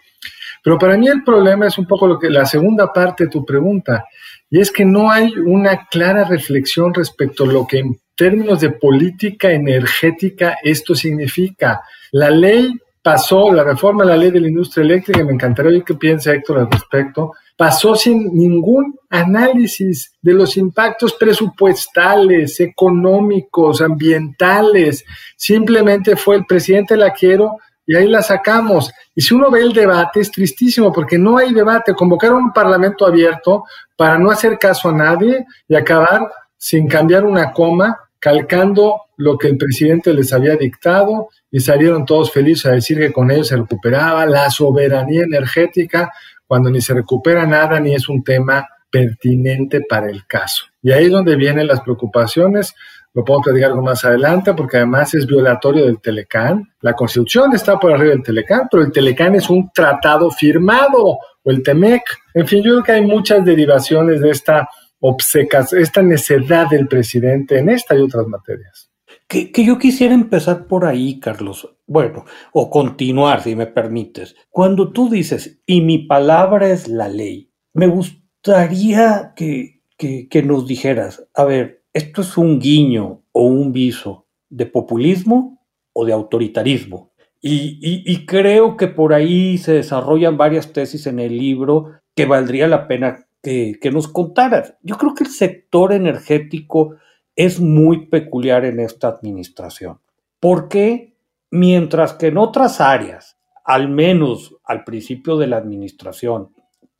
Pero 0.64 0.78
para 0.78 0.96
mí 0.96 1.06
el 1.08 1.22
problema 1.22 1.66
es 1.66 1.76
un 1.76 1.86
poco 1.86 2.06
lo 2.06 2.18
que 2.18 2.30
la 2.30 2.46
segunda 2.46 2.90
parte 2.90 3.24
de 3.24 3.30
tu 3.30 3.44
pregunta. 3.44 4.06
Y 4.52 4.60
es 4.60 4.70
que 4.70 4.84
no 4.84 5.10
hay 5.10 5.32
una 5.38 5.86
clara 5.86 6.24
reflexión 6.24 6.92
respecto 6.92 7.44
a 7.44 7.46
lo 7.46 7.66
que 7.66 7.78
en 7.78 7.98
términos 8.14 8.60
de 8.60 8.68
política 8.68 9.50
energética 9.50 10.58
esto 10.62 10.94
significa. 10.94 11.80
La 12.10 12.28
ley 12.28 12.70
pasó, 13.02 13.50
la 13.50 13.64
reforma 13.64 14.04
de 14.04 14.10
la 14.10 14.16
ley 14.18 14.30
de 14.30 14.40
la 14.40 14.48
industria 14.48 14.84
eléctrica, 14.84 15.24
me 15.24 15.32
encantaría 15.32 15.72
oír 15.72 15.84
qué 15.84 15.94
piensa 15.94 16.34
Héctor 16.34 16.58
al 16.58 16.70
respecto, 16.70 17.32
pasó 17.56 17.94
sin 17.94 18.34
ningún 18.34 18.94
análisis 19.08 20.12
de 20.20 20.34
los 20.34 20.58
impactos 20.58 21.14
presupuestales, 21.14 22.60
económicos, 22.60 23.80
ambientales. 23.80 25.02
Simplemente 25.34 26.14
fue 26.14 26.36
el 26.36 26.44
presidente 26.44 26.94
la 26.98 27.14
quiero 27.14 27.56
y 27.86 27.96
ahí 27.96 28.06
la 28.06 28.22
sacamos. 28.22 28.92
Y 29.14 29.22
si 29.22 29.34
uno 29.34 29.50
ve 29.50 29.60
el 29.60 29.72
debate, 29.72 30.20
es 30.20 30.30
tristísimo 30.30 30.92
porque 30.92 31.18
no 31.18 31.38
hay 31.38 31.52
debate. 31.52 31.94
Convocaron 31.94 32.44
un 32.44 32.52
parlamento 32.52 33.06
abierto 33.06 33.64
para 33.96 34.18
no 34.18 34.30
hacer 34.30 34.58
caso 34.58 34.88
a 34.88 34.92
nadie 34.92 35.46
y 35.68 35.74
acabar 35.74 36.30
sin 36.56 36.86
cambiar 36.86 37.24
una 37.24 37.52
coma, 37.52 37.98
calcando 38.18 39.02
lo 39.16 39.36
que 39.36 39.48
el 39.48 39.56
presidente 39.56 40.12
les 40.14 40.32
había 40.32 40.56
dictado 40.56 41.28
y 41.50 41.60
salieron 41.60 42.06
todos 42.06 42.32
felices 42.32 42.66
a 42.66 42.74
decir 42.74 42.98
que 42.98 43.12
con 43.12 43.30
ello 43.30 43.44
se 43.44 43.56
recuperaba 43.56 44.24
la 44.26 44.48
soberanía 44.50 45.24
energética 45.24 46.12
cuando 46.46 46.70
ni 46.70 46.80
se 46.80 46.94
recupera 46.94 47.46
nada 47.46 47.80
ni 47.80 47.94
es 47.94 48.08
un 48.08 48.22
tema 48.22 48.66
pertinente 48.90 49.80
para 49.88 50.08
el 50.08 50.26
caso. 50.26 50.66
Y 50.82 50.92
ahí 50.92 51.06
es 51.06 51.10
donde 51.10 51.34
vienen 51.34 51.66
las 51.66 51.80
preocupaciones 51.80 52.74
lo 53.14 53.24
puedo 53.24 53.40
platicar 53.40 53.74
más 53.74 54.04
adelante 54.04 54.54
porque 54.54 54.78
además 54.78 55.12
es 55.14 55.26
violatorio 55.26 55.84
del 55.84 56.00
Telecán. 56.00 56.72
La 56.80 56.94
Constitución 56.94 57.54
está 57.54 57.78
por 57.78 57.92
arriba 57.92 58.10
del 58.10 58.22
Telecán, 58.22 58.68
pero 58.70 58.82
el 58.82 58.92
Telecán 58.92 59.34
es 59.34 59.50
un 59.50 59.70
tratado 59.72 60.30
firmado 60.30 61.18
o 61.42 61.50
el 61.50 61.62
TEMEC. 61.62 62.02
En 62.34 62.46
fin, 62.46 62.62
yo 62.62 62.72
creo 62.72 62.82
que 62.82 62.92
hay 62.92 63.02
muchas 63.02 63.44
derivaciones 63.44 64.20
de 64.20 64.30
esta 64.30 64.68
obsecas, 65.02 65.72
esta 65.72 66.00
necedad 66.00 66.68
del 66.70 66.86
presidente 66.86 67.58
en 67.58 67.68
esta 67.68 67.96
y 67.96 68.00
otras 68.00 68.26
materias. 68.28 68.88
Que, 69.26 69.50
que, 69.50 69.64
yo 69.64 69.78
quisiera 69.78 70.14
empezar 70.14 70.66
por 70.66 70.84
ahí, 70.84 71.18
Carlos. 71.18 71.68
Bueno, 71.86 72.24
o 72.52 72.70
continuar, 72.70 73.42
si 73.42 73.56
me 73.56 73.66
permites. 73.66 74.36
Cuando 74.48 74.92
tú 74.92 75.10
dices, 75.10 75.60
y 75.66 75.80
mi 75.80 76.06
palabra 76.06 76.70
es 76.70 76.86
la 76.86 77.08
ley, 77.08 77.50
me 77.74 77.88
gustaría 77.88 79.32
que, 79.34 79.82
que, 79.96 80.42
nos 80.42 80.66
dijeras, 80.66 81.26
a 81.34 81.44
ver, 81.44 81.81
¿esto 81.92 82.22
es 82.22 82.36
un 82.36 82.58
guiño 82.58 83.22
o 83.32 83.44
un 83.44 83.72
viso 83.72 84.26
de 84.48 84.66
populismo 84.66 85.58
o 85.92 86.04
de 86.04 86.12
autoritarismo? 86.12 87.12
Y, 87.44 88.24
creo 88.24 88.76
que 88.76 88.86
por 88.86 89.12
ahí 89.12 89.58
se 89.58 89.72
desarrollan 89.72 90.36
varias 90.36 90.72
tesis 90.72 91.08
en 91.08 91.18
el 91.18 91.36
libro 91.36 91.90
que 92.14 92.24
valdría 92.24 92.68
la 92.68 92.86
pena 92.86 93.26
que, 93.42 93.78
que, 93.80 93.90
nos 93.90 94.06
contaras. 94.06 94.76
Yo 94.82 94.96
creo 94.96 95.12
que 95.14 95.24
el 95.24 95.30
sector 95.30 95.92
energético 95.92 96.94
es 97.34 97.58
muy 97.58 98.06
peculiar 98.06 98.64
en 98.64 98.78
esta 98.78 99.08
administración, 99.08 99.98
porque 100.38 101.16
mientras 101.50 102.12
que 102.12 102.28
en 102.28 102.38
otras 102.38 102.80
áreas, 102.80 103.38
al 103.64 103.88
menos 103.88 104.56
al 104.64 104.84
principio 104.84 105.36
de 105.36 105.48
la 105.48 105.56
administración, 105.56 106.50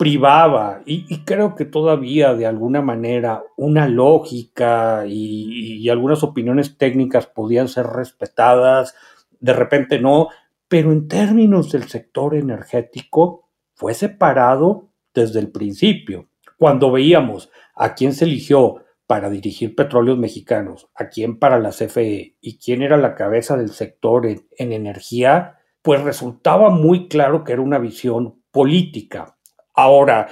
privaba 0.03 0.83
y, 0.85 1.23
creo 1.23 1.55
que 1.55 1.65
todavía 1.65 2.35
de 2.35 2.45
alguna 2.45 2.83
manera 2.83 3.45
una 3.57 3.87
lógica 3.87 5.05
y, 5.07 5.89
algunas 5.89 6.25
opiniones 6.25 6.77
técnicas 6.77 7.29
podían 7.29 7.69
ser 7.69 7.87
respetadas, 7.87 8.97
de 9.39 9.53
repente 9.53 10.01
no, 10.01 10.31
pero 10.67 10.91
en 10.91 11.07
términos 11.07 11.71
del 11.71 11.85
sector 11.85 12.35
energético 12.35 13.49
fue 13.77 13.95
separado 13.95 14.89
desde 15.15 15.39
el 15.39 15.53
principio. 15.53 16.27
Cuando 16.59 16.91
veíamos 16.91 17.49
a 17.77 17.95
quién 17.95 18.13
se 18.13 18.25
eligió 18.25 18.83
para 19.07 19.31
dirigir 19.31 19.77
petróleos 19.77 20.19
mexicanos, 20.19 20.89
a 20.97 21.11
quién 21.11 21.39
para 21.39 21.61
la 21.61 21.71
CFE 21.71 22.39
y 22.41 22.59
quién 22.59 22.83
era 22.83 22.97
la 22.97 23.15
cabeza 23.15 23.57
del 23.57 23.71
sector 23.71 24.27
en, 24.27 24.49
en 24.59 24.73
energía, 24.73 25.59
pues 25.81 26.03
resultaba 26.03 26.71
muy 26.71 27.07
claro 27.07 27.45
que 27.45 27.53
era 27.53 27.63
una 27.63 27.79
visión 27.79 28.43
política 28.51 29.37
Ahora, 29.75 30.29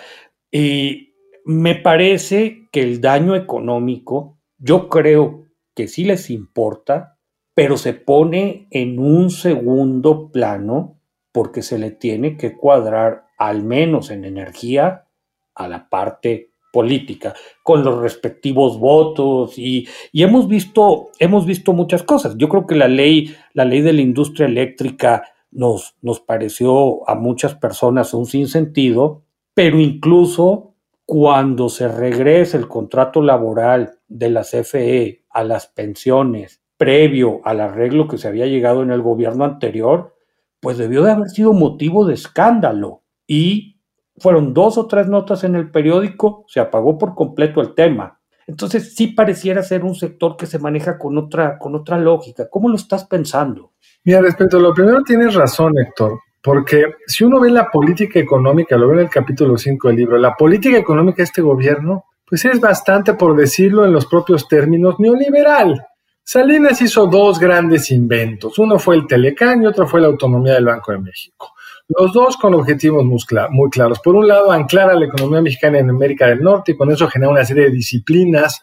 me 0.52 1.74
parece 1.76 2.68
que 2.72 2.82
el 2.82 3.00
daño 3.00 3.34
económico, 3.34 4.38
yo 4.58 4.88
creo 4.88 5.46
que 5.74 5.88
sí 5.88 6.04
les 6.04 6.30
importa, 6.30 7.18
pero 7.54 7.76
se 7.76 7.94
pone 7.94 8.68
en 8.70 8.98
un 8.98 9.30
segundo 9.30 10.30
plano 10.30 11.00
porque 11.32 11.62
se 11.62 11.78
le 11.78 11.90
tiene 11.90 12.36
que 12.36 12.56
cuadrar, 12.56 13.24
al 13.38 13.64
menos 13.64 14.10
en 14.10 14.24
energía, 14.24 15.06
a 15.54 15.68
la 15.68 15.88
parte 15.88 16.52
política, 16.72 17.34
con 17.62 17.84
los 17.84 18.00
respectivos 18.00 18.78
votos 18.78 19.58
y, 19.58 19.88
hemos 20.12 20.48
visto, 20.48 21.10
hemos 21.18 21.46
visto 21.46 21.72
muchas 21.72 22.02
cosas. 22.02 22.36
Yo 22.36 22.48
creo 22.48 22.66
que 22.66 22.76
la 22.76 22.88
ley, 22.88 23.34
la 23.54 23.64
ley 23.64 23.80
de 23.80 23.92
la 23.92 24.02
industria 24.02 24.46
eléctrica 24.46 25.24
nos, 25.50 25.96
nos 26.00 26.20
pareció 26.20 27.08
a 27.08 27.14
muchas 27.14 27.54
personas 27.54 28.14
un 28.14 28.26
sinsentido, 28.26 29.24
pero 29.54 29.78
incluso 29.78 30.74
cuando 31.04 31.68
se 31.68 31.88
regresa 31.88 32.56
el 32.56 32.68
contrato 32.68 33.22
laboral 33.22 33.98
de 34.08 34.30
la 34.30 34.42
CFE 34.42 35.24
a 35.30 35.44
las 35.44 35.66
pensiones 35.66 36.60
previo 36.80 37.42
al 37.44 37.60
arreglo 37.60 38.08
que 38.08 38.16
se 38.16 38.26
había 38.26 38.46
llegado 38.46 38.82
en 38.82 38.90
el 38.90 39.02
gobierno 39.02 39.44
anterior, 39.44 40.16
pues 40.60 40.78
debió 40.78 41.02
de 41.02 41.10
haber 41.10 41.28
sido 41.28 41.52
motivo 41.52 42.06
de 42.06 42.14
escándalo. 42.14 43.02
Y 43.26 43.78
fueron 44.16 44.54
dos 44.54 44.78
o 44.78 44.86
tres 44.86 45.06
notas 45.06 45.44
en 45.44 45.56
el 45.56 45.70
periódico, 45.70 46.46
se 46.48 46.58
apagó 46.58 46.96
por 46.96 47.14
completo 47.14 47.60
el 47.60 47.74
tema. 47.74 48.20
Entonces 48.46 48.94
sí 48.94 49.08
pareciera 49.08 49.62
ser 49.62 49.84
un 49.84 49.94
sector 49.94 50.38
que 50.38 50.46
se 50.46 50.58
maneja 50.58 50.96
con 50.96 51.18
otra, 51.18 51.58
con 51.58 51.74
otra 51.74 51.98
lógica. 51.98 52.48
¿Cómo 52.48 52.70
lo 52.70 52.76
estás 52.76 53.04
pensando? 53.04 53.74
Mira, 54.02 54.22
respecto 54.22 54.56
a 54.56 54.60
lo 54.60 54.72
primero, 54.72 55.02
tienes 55.02 55.34
razón, 55.34 55.74
Héctor. 55.78 56.18
Porque 56.42 56.86
si 57.06 57.24
uno 57.24 57.40
ve 57.40 57.50
la 57.50 57.70
política 57.70 58.18
económica, 58.18 58.76
lo 58.76 58.88
ve 58.88 58.94
en 58.94 59.00
el 59.00 59.10
capítulo 59.10 59.58
5 59.58 59.88
del 59.88 59.96
libro, 59.96 60.18
la 60.18 60.34
política 60.34 60.78
económica 60.78 61.18
de 61.18 61.24
este 61.24 61.42
gobierno, 61.42 62.04
pues 62.26 62.44
es 62.44 62.60
bastante, 62.60 63.14
por 63.14 63.36
decirlo 63.36 63.84
en 63.84 63.92
los 63.92 64.06
propios 64.06 64.48
términos, 64.48 64.94
neoliberal. 64.98 65.86
Salinas 66.22 66.80
hizo 66.80 67.06
dos 67.06 67.38
grandes 67.40 67.90
inventos. 67.90 68.58
Uno 68.58 68.78
fue 68.78 68.94
el 68.94 69.06
Telecán 69.06 69.62
y 69.62 69.66
otro 69.66 69.86
fue 69.86 70.00
la 70.00 70.06
autonomía 70.06 70.54
del 70.54 70.64
Banco 70.64 70.92
de 70.92 70.98
México. 70.98 71.52
Los 71.88 72.12
dos 72.12 72.36
con 72.36 72.54
objetivos 72.54 73.04
muy 73.04 73.70
claros. 73.70 73.98
Por 73.98 74.14
un 74.14 74.28
lado, 74.28 74.52
anclar 74.52 74.90
a 74.90 74.94
la 74.94 75.06
economía 75.06 75.42
mexicana 75.42 75.80
en 75.80 75.90
América 75.90 76.28
del 76.28 76.40
Norte 76.40 76.72
y 76.72 76.76
con 76.76 76.90
eso 76.90 77.08
generar 77.08 77.32
una 77.32 77.44
serie 77.44 77.64
de 77.64 77.70
disciplinas 77.70 78.60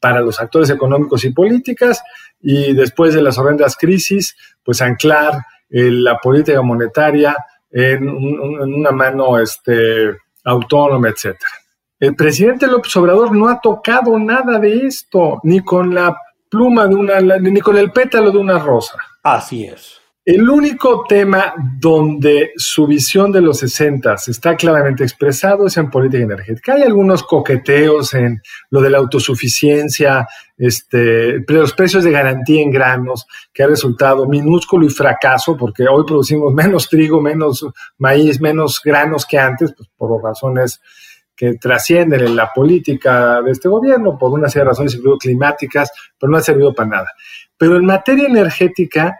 para 0.00 0.20
los 0.20 0.40
actores 0.40 0.70
económicos 0.70 1.22
y 1.24 1.30
políticas 1.30 2.02
y 2.40 2.72
después 2.72 3.14
de 3.14 3.20
las 3.20 3.36
horrendas 3.36 3.76
crisis, 3.76 4.34
pues 4.64 4.80
anclar 4.80 5.34
la 5.72 6.18
política 6.18 6.60
monetaria 6.62 7.36
en, 7.70 8.08
una 8.08 8.90
mano 8.90 9.38
este, 9.38 10.16
autónoma, 10.44 11.08
etc. 11.08 11.36
El 11.98 12.14
presidente 12.14 12.66
López 12.66 12.94
Obrador 12.96 13.34
no 13.34 13.48
ha 13.48 13.60
tocado 13.60 14.18
nada 14.18 14.58
de 14.58 14.86
esto, 14.86 15.40
ni 15.44 15.60
con 15.60 15.94
la 15.94 16.16
pluma 16.50 16.86
de 16.86 16.94
una, 16.94 17.20
ni 17.20 17.60
con 17.60 17.78
el 17.78 17.92
pétalo 17.92 18.30
de 18.30 18.38
una 18.38 18.58
rosa. 18.58 18.98
Así 19.22 19.64
es. 19.64 20.01
El 20.24 20.48
único 20.48 21.04
tema 21.08 21.52
donde 21.80 22.52
su 22.54 22.86
visión 22.86 23.32
de 23.32 23.40
los 23.40 23.58
60 23.58 24.14
está 24.28 24.54
claramente 24.54 25.02
expresado 25.02 25.66
es 25.66 25.76
en 25.76 25.90
política 25.90 26.22
energética. 26.22 26.74
Hay 26.74 26.82
algunos 26.82 27.24
coqueteos 27.24 28.14
en 28.14 28.40
lo 28.70 28.80
de 28.80 28.90
la 28.90 28.98
autosuficiencia, 28.98 30.28
este, 30.56 31.40
los 31.48 31.72
precios 31.72 32.04
de 32.04 32.12
garantía 32.12 32.62
en 32.62 32.70
granos, 32.70 33.26
que 33.52 33.64
ha 33.64 33.66
resultado 33.66 34.28
minúsculo 34.28 34.86
y 34.86 34.90
fracaso, 34.90 35.56
porque 35.56 35.88
hoy 35.88 36.04
producimos 36.06 36.54
menos 36.54 36.88
trigo, 36.88 37.20
menos 37.20 37.66
maíz, 37.98 38.40
menos 38.40 38.80
granos 38.84 39.26
que 39.26 39.40
antes, 39.40 39.74
pues 39.76 39.88
por 39.96 40.22
razones 40.22 40.80
que 41.34 41.54
trascienden 41.54 42.20
en 42.20 42.36
la 42.36 42.52
política 42.54 43.42
de 43.42 43.50
este 43.50 43.68
gobierno, 43.68 44.16
por 44.16 44.30
una 44.30 44.48
serie 44.48 44.66
de 44.66 44.70
razones, 44.70 45.00
climáticas, 45.18 45.90
pero 46.16 46.30
no 46.30 46.38
ha 46.38 46.42
servido 46.42 46.72
para 46.72 46.88
nada. 46.88 47.08
Pero 47.58 47.76
en 47.76 47.84
materia 47.84 48.28
energética, 48.28 49.16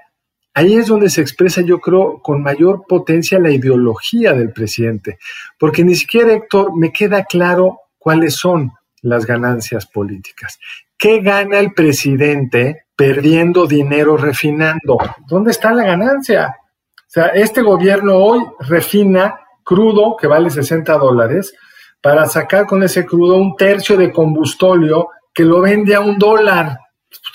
Ahí 0.55 0.75
es 0.75 0.87
donde 0.87 1.09
se 1.09 1.23
expresa, 1.23 1.63
yo 1.63 1.81
creo, 1.81 2.21
con 2.21 2.43
mayor 2.43 2.85
potencia 2.87 3.39
la 3.39 3.51
ideología 3.51 4.35
del 4.35 4.53
presidente, 4.53 5.19
porque 5.59 5.83
ni 5.83 5.95
siquiera, 5.95 6.33
Héctor, 6.33 6.77
me 6.77 6.93
queda 6.93 7.25
claro 7.25 7.81
cuáles 7.99 8.35
son 8.37 8.73
las 9.01 9.25
ganancias 9.25 9.87
políticas. 9.87 10.59
¿Qué 10.99 11.21
gana 11.21 11.59
el 11.59 11.73
presidente 11.73 12.85
perdiendo 12.95 13.67
dinero 13.67 14.17
refinando? 14.17 14.99
¿Dónde 15.27 15.51
está 15.51 15.73
la 15.73 15.85
ganancia? 15.85 16.55
O 16.95 17.05
sea, 17.09 17.27
este 17.27 17.63
gobierno 17.63 18.17
hoy 18.17 18.41
refina 18.61 19.39
crudo 19.65 20.17
que 20.17 20.27
vale 20.27 20.51
60 20.51 20.93
dólares 20.99 21.55
para 22.01 22.27
sacar 22.27 22.67
con 22.67 22.83
ese 22.83 23.07
crudo 23.07 23.37
un 23.37 23.57
tercio 23.57 23.97
de 23.97 24.13
combustóleo 24.13 25.09
que 25.33 25.45
lo 25.45 25.61
vende 25.61 25.95
a 25.95 26.01
un 26.01 26.19
dólar. 26.19 26.79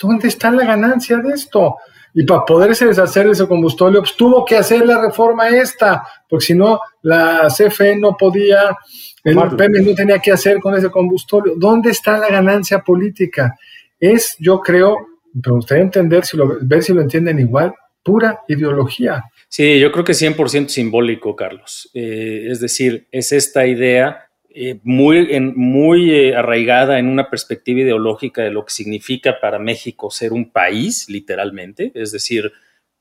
¿Dónde 0.00 0.28
está 0.28 0.50
la 0.50 0.64
ganancia 0.64 1.18
de 1.18 1.34
esto? 1.34 1.76
Y 2.14 2.24
para 2.24 2.44
poderse 2.44 2.86
deshacer 2.86 3.26
de 3.26 3.32
ese 3.32 3.46
combustible, 3.46 3.98
pues 4.00 4.16
tuvo 4.16 4.44
que 4.44 4.56
hacer 4.56 4.84
la 4.86 5.00
reforma 5.00 5.48
esta, 5.48 6.02
porque 6.28 6.46
si 6.46 6.54
no, 6.54 6.80
la 7.02 7.48
CFE 7.48 7.96
no 7.96 8.16
podía, 8.16 8.76
el 9.24 9.38
PM 9.56 9.80
no 9.82 9.94
tenía 9.94 10.18
que 10.18 10.32
hacer 10.32 10.58
con 10.58 10.74
ese 10.74 10.90
combustible. 10.90 11.52
¿Dónde 11.56 11.90
está 11.90 12.18
la 12.18 12.28
ganancia 12.28 12.80
política? 12.80 13.56
Es, 14.00 14.36
yo 14.38 14.60
creo, 14.60 14.96
me 15.32 15.52
gustaría 15.52 15.84
entender, 15.84 16.24
si 16.24 16.36
lo, 16.36 16.58
ver 16.60 16.82
si 16.82 16.92
lo 16.92 17.02
entienden 17.02 17.38
igual, 17.38 17.74
pura 18.02 18.40
ideología. 18.48 19.24
Sí, 19.48 19.78
yo 19.78 19.92
creo 19.92 20.04
que 20.04 20.12
100% 20.12 20.68
simbólico, 20.68 21.36
Carlos. 21.36 21.90
Eh, 21.94 22.48
es 22.50 22.60
decir, 22.60 23.06
es 23.10 23.32
esta 23.32 23.66
idea 23.66 24.27
eh, 24.60 24.80
muy, 24.82 25.38
muy 25.54 26.10
eh, 26.10 26.34
arraigada 26.34 26.98
en 26.98 27.06
una 27.06 27.30
perspectiva 27.30 27.78
ideológica 27.78 28.42
de 28.42 28.50
lo 28.50 28.64
que 28.64 28.72
significa 28.72 29.38
para 29.40 29.60
México 29.60 30.10
ser 30.10 30.32
un 30.32 30.50
país, 30.50 31.08
literalmente, 31.08 31.92
es 31.94 32.10
decir, 32.10 32.50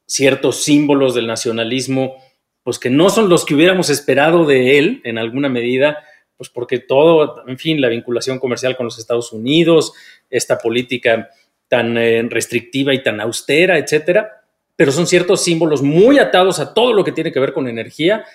ciertos 0.05 0.63
símbolos 0.63 1.15
del 1.15 1.25
nacionalismo, 1.25 2.15
pues 2.61 2.77
que 2.77 2.91
no 2.91 3.09
son 3.09 3.27
los 3.27 3.43
que 3.43 3.55
hubiéramos 3.55 3.89
esperado 3.89 4.45
de 4.45 4.77
él 4.77 5.01
en 5.03 5.17
alguna 5.17 5.49
medida, 5.49 5.97
pues 6.35 6.47
porque 6.47 6.77
todo, 6.77 7.43
en 7.47 7.57
fin, 7.57 7.81
la 7.81 7.89
vinculación 7.89 8.37
comercial 8.37 8.77
con 8.77 8.85
los 8.85 8.99
Estados 8.99 9.33
Unidos, 9.33 9.93
esta 10.29 10.59
política 10.59 11.31
tan 11.67 11.97
eh, 11.97 12.21
restrictiva 12.29 12.93
y 12.93 13.01
tan 13.01 13.19
austera, 13.19 13.79
etcétera, 13.79 14.43
pero 14.75 14.91
son 14.91 15.07
ciertos 15.07 15.43
símbolos 15.43 15.81
muy 15.81 16.19
atados 16.19 16.59
a 16.59 16.75
todo 16.75 16.93
lo 16.93 17.03
que 17.03 17.13
tiene 17.13 17.31
que 17.31 17.39
ver 17.39 17.53
con 17.53 17.67
energía 17.67 18.25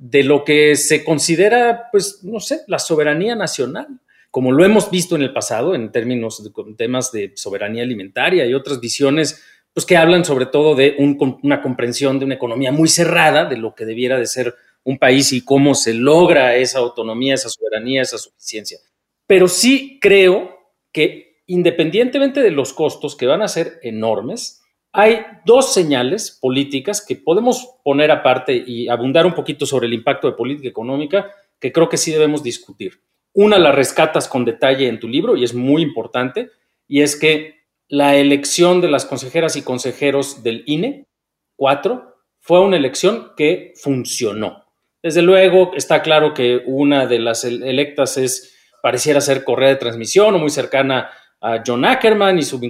de 0.00 0.24
lo 0.24 0.44
que 0.44 0.76
se 0.76 1.04
considera, 1.04 1.90
pues, 1.92 2.24
no 2.24 2.40
sé, 2.40 2.62
la 2.68 2.78
soberanía 2.78 3.36
nacional, 3.36 4.00
como 4.30 4.50
lo 4.50 4.64
hemos 4.64 4.90
visto 4.90 5.14
en 5.14 5.20
el 5.20 5.34
pasado 5.34 5.74
en 5.74 5.92
términos 5.92 6.42
de 6.42 6.50
temas 6.74 7.12
de 7.12 7.32
soberanía 7.34 7.82
alimentaria 7.82 8.46
y 8.46 8.54
otras 8.54 8.80
visiones, 8.80 9.44
pues, 9.74 9.84
que 9.84 9.98
hablan 9.98 10.24
sobre 10.24 10.46
todo 10.46 10.74
de 10.74 10.96
una 10.98 11.60
comprensión 11.60 12.18
de 12.18 12.24
una 12.24 12.36
economía 12.36 12.72
muy 12.72 12.88
cerrada, 12.88 13.44
de 13.44 13.58
lo 13.58 13.74
que 13.74 13.84
debiera 13.84 14.18
de 14.18 14.26
ser 14.26 14.54
un 14.84 14.98
país 14.98 15.34
y 15.34 15.44
cómo 15.44 15.74
se 15.74 15.92
logra 15.92 16.56
esa 16.56 16.78
autonomía, 16.78 17.34
esa 17.34 17.50
soberanía, 17.50 18.00
esa 18.00 18.16
suficiencia. 18.16 18.78
Pero 19.26 19.48
sí 19.48 19.98
creo 20.00 20.56
que 20.92 21.42
independientemente 21.46 22.40
de 22.40 22.52
los 22.52 22.72
costos 22.72 23.16
que 23.16 23.26
van 23.26 23.42
a 23.42 23.48
ser 23.48 23.78
enormes, 23.82 24.59
hay 24.92 25.24
dos 25.44 25.72
señales 25.72 26.38
políticas 26.40 27.04
que 27.04 27.16
podemos 27.16 27.76
poner 27.84 28.10
aparte 28.10 28.52
y 28.54 28.88
abundar 28.88 29.26
un 29.26 29.34
poquito 29.34 29.66
sobre 29.66 29.86
el 29.86 29.94
impacto 29.94 30.26
de 30.28 30.36
política 30.36 30.68
económica 30.68 31.30
que 31.60 31.72
creo 31.72 31.88
que 31.88 31.96
sí 31.96 32.10
debemos 32.10 32.42
discutir. 32.42 33.02
Una 33.32 33.58
la 33.58 33.70
rescatas 33.70 34.28
con 34.28 34.44
detalle 34.44 34.88
en 34.88 34.98
tu 34.98 35.06
libro 35.06 35.36
y 35.36 35.44
es 35.44 35.54
muy 35.54 35.82
importante, 35.82 36.50
y 36.88 37.02
es 37.02 37.14
que 37.14 37.60
la 37.88 38.16
elección 38.16 38.80
de 38.80 38.88
las 38.88 39.04
consejeras 39.04 39.56
y 39.56 39.62
consejeros 39.62 40.42
del 40.42 40.64
INE, 40.66 41.06
cuatro, 41.54 42.16
fue 42.40 42.60
una 42.60 42.76
elección 42.76 43.32
que 43.36 43.74
funcionó. 43.76 44.64
Desde 45.02 45.22
luego, 45.22 45.72
está 45.74 46.02
claro 46.02 46.34
que 46.34 46.62
una 46.66 47.06
de 47.06 47.18
las 47.20 47.44
electas 47.44 48.16
es, 48.16 48.56
pareciera 48.82 49.20
ser 49.20 49.44
Correa 49.44 49.68
de 49.68 49.76
Transmisión 49.76 50.34
o 50.34 50.38
muy 50.38 50.50
cercana 50.50 51.10
a 51.40 51.62
John 51.64 51.84
Ackerman 51.84 52.38
y 52.38 52.42
su 52.42 52.60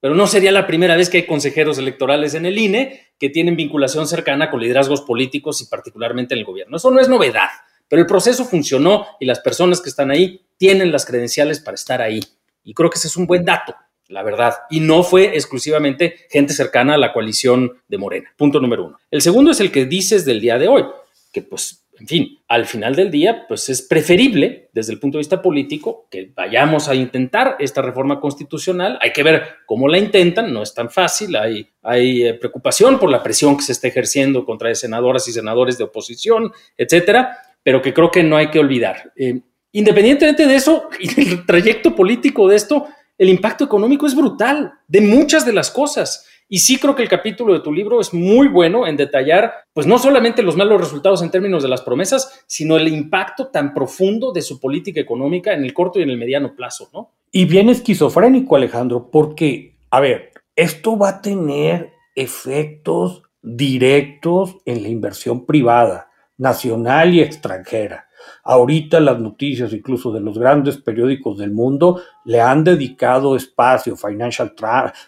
pero 0.00 0.14
no 0.14 0.26
sería 0.26 0.52
la 0.52 0.66
primera 0.66 0.96
vez 0.96 1.10
que 1.10 1.18
hay 1.18 1.26
consejeros 1.26 1.78
electorales 1.78 2.34
en 2.34 2.46
el 2.46 2.58
INE 2.58 3.08
que 3.18 3.30
tienen 3.30 3.56
vinculación 3.56 4.06
cercana 4.06 4.50
con 4.50 4.60
liderazgos 4.60 5.02
políticos 5.02 5.60
y 5.60 5.66
particularmente 5.66 6.34
en 6.34 6.40
el 6.40 6.44
gobierno. 6.44 6.76
Eso 6.76 6.90
no 6.90 7.00
es 7.00 7.08
novedad, 7.08 7.48
pero 7.88 8.00
el 8.00 8.06
proceso 8.06 8.44
funcionó 8.44 9.06
y 9.18 9.26
las 9.26 9.40
personas 9.40 9.80
que 9.80 9.88
están 9.88 10.10
ahí 10.10 10.42
tienen 10.56 10.92
las 10.92 11.04
credenciales 11.04 11.60
para 11.60 11.74
estar 11.74 12.00
ahí. 12.00 12.20
Y 12.64 12.74
creo 12.74 12.90
que 12.90 12.98
ese 12.98 13.08
es 13.08 13.16
un 13.16 13.26
buen 13.26 13.44
dato, 13.44 13.74
la 14.08 14.22
verdad. 14.22 14.54
Y 14.70 14.80
no 14.80 15.02
fue 15.02 15.34
exclusivamente 15.34 16.26
gente 16.30 16.52
cercana 16.52 16.94
a 16.94 16.98
la 16.98 17.12
coalición 17.12 17.80
de 17.88 17.98
Morena. 17.98 18.32
Punto 18.36 18.60
número 18.60 18.84
uno. 18.86 18.98
El 19.10 19.22
segundo 19.22 19.50
es 19.50 19.60
el 19.60 19.72
que 19.72 19.86
dices 19.86 20.24
del 20.24 20.40
día 20.40 20.58
de 20.58 20.68
hoy, 20.68 20.84
que 21.32 21.42
pues 21.42 21.87
en 22.00 22.06
fin, 22.06 22.38
al 22.46 22.66
final 22.66 22.94
del 22.94 23.10
día, 23.10 23.44
pues 23.48 23.68
es 23.68 23.82
preferible 23.82 24.70
desde 24.72 24.92
el 24.92 25.00
punto 25.00 25.18
de 25.18 25.20
vista 25.20 25.42
político 25.42 26.06
que 26.10 26.30
vayamos 26.34 26.88
a 26.88 26.94
intentar 26.94 27.56
esta 27.58 27.82
reforma 27.82 28.20
constitucional. 28.20 28.98
Hay 29.02 29.12
que 29.12 29.24
ver 29.24 29.42
cómo 29.66 29.88
la 29.88 29.98
intentan, 29.98 30.52
no 30.52 30.62
es 30.62 30.72
tan 30.74 30.90
fácil, 30.90 31.34
hay, 31.34 31.68
eh, 31.92 32.34
preocupación 32.34 33.00
por 33.00 33.10
la 33.10 33.22
presión 33.22 33.56
que 33.56 33.64
se 33.64 33.72
está 33.72 33.88
ejerciendo 33.88 34.44
contra 34.44 34.72
senadoras 34.76 35.26
y 35.26 35.32
senadores 35.32 35.76
de 35.76 35.84
oposición, 35.84 36.52
etcétera, 36.76 37.36
pero 37.64 37.82
que 37.82 37.92
creo 37.92 38.10
que 38.10 38.22
no 38.22 38.36
hay 38.36 38.48
que 38.50 38.60
olvidar. 38.60 39.12
Eh, 39.16 39.40
independientemente 39.72 40.46
de 40.46 40.54
eso 40.54 40.88
y 41.00 41.12
del 41.12 41.46
trayecto 41.46 41.96
político 41.96 42.48
de 42.48 42.56
esto, 42.56 42.86
el 43.16 43.28
impacto 43.28 43.64
económico 43.64 44.06
es 44.06 44.14
brutal 44.14 44.72
de 44.86 45.00
muchas 45.00 45.44
de 45.44 45.52
las 45.52 45.72
cosas. 45.72 46.27
Y 46.48 46.60
sí 46.60 46.78
creo 46.78 46.94
que 46.94 47.02
el 47.02 47.08
capítulo 47.10 47.52
de 47.52 47.60
tu 47.60 47.72
libro 47.72 48.00
es 48.00 48.14
muy 48.14 48.48
bueno 48.48 48.86
en 48.86 48.96
detallar, 48.96 49.52
pues 49.74 49.86
no 49.86 49.98
solamente 49.98 50.42
los 50.42 50.56
malos 50.56 50.80
resultados 50.80 51.22
en 51.22 51.30
términos 51.30 51.62
de 51.62 51.68
las 51.68 51.82
promesas, 51.82 52.42
sino 52.46 52.78
el 52.78 52.88
impacto 52.88 53.48
tan 53.48 53.74
profundo 53.74 54.32
de 54.32 54.40
su 54.40 54.58
política 54.58 55.00
económica 55.00 55.52
en 55.52 55.62
el 55.62 55.74
corto 55.74 55.98
y 55.98 56.04
en 56.04 56.10
el 56.10 56.16
mediano 56.16 56.56
plazo, 56.56 56.88
¿no? 56.94 57.12
Y 57.30 57.44
bien 57.44 57.68
esquizofrénico, 57.68 58.56
Alejandro, 58.56 59.10
porque, 59.10 59.76
a 59.90 60.00
ver, 60.00 60.32
esto 60.56 60.96
va 60.96 61.10
a 61.10 61.22
tener 61.22 61.92
efectos 62.14 63.22
directos 63.42 64.56
en 64.64 64.82
la 64.82 64.88
inversión 64.88 65.44
privada, 65.44 66.10
nacional 66.38 67.14
y 67.14 67.20
extranjera. 67.20 68.07
Ahorita 68.44 69.00
las 69.00 69.18
noticias, 69.18 69.72
incluso 69.72 70.12
de 70.12 70.20
los 70.20 70.38
grandes 70.38 70.78
periódicos 70.78 71.38
del 71.38 71.52
mundo, 71.52 72.00
le 72.24 72.40
han 72.40 72.64
dedicado 72.64 73.36
espacio, 73.36 73.96
Financial, 73.96 74.54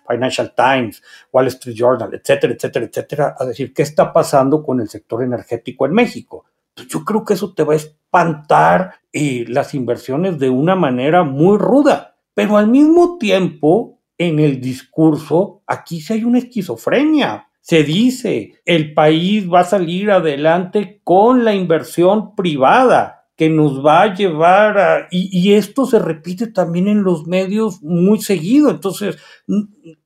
Financial 0.09 0.55
Times, 0.55 1.03
Wall 1.33 1.47
Street 1.49 1.77
Journal, 1.77 2.15
etcétera, 2.15 2.55
etcétera, 2.55 2.87
etcétera, 2.87 3.35
a 3.39 3.45
decir 3.45 3.73
qué 3.75 3.83
está 3.83 4.13
pasando 4.13 4.63
con 4.63 4.81
el 4.81 4.89
sector 4.89 5.23
energético 5.23 5.87
en 5.87 5.93
México. 5.93 6.45
Pues 6.75 6.89
yo 6.89 7.05
creo 7.05 7.25
que 7.25 7.35
eso 7.35 7.53
te 7.53 7.65
va 7.65 7.75
a 7.75 7.77
espantar 7.77 8.95
eh, 9.13 9.45
las 9.49 9.75
inversiones 9.75 10.39
de 10.39 10.51
una 10.51 10.77
manera 10.77 11.25
muy 11.25 11.59
ruda. 11.59 12.17
Pero 12.35 12.57
al 12.57 12.69
mismo 12.69 13.19
tiempo, 13.19 13.99
en 14.17 14.39
el 14.39 14.61
discurso, 14.61 15.63
aquí 15.67 16.01
sí 16.01 16.15
hay 16.15 16.25
una 16.25 16.39
esquizofrenia. 16.39 17.50
Se 17.61 17.83
dice, 17.85 18.61
el 18.65 18.95
país 18.95 19.51
va 19.51 19.61
a 19.61 19.65
salir 19.65 20.11
adelante 20.11 21.01
con 21.05 21.45
la 21.45 21.55
inversión 21.55 22.35
privada 22.35 23.21
que 23.37 23.49
nos 23.49 23.85
va 23.85 24.03
a 24.03 24.15
llevar 24.15 24.79
a... 24.79 25.09
Y, 25.11 25.55
esto 25.55 25.87
se 25.87 25.99
repite 25.99 26.49
también 26.49 26.89
en 26.89 27.03
los 27.03 27.27
medios 27.27 27.83
muy 27.83 28.21
seguido. 28.21 28.71
Entonces, 28.71 29.17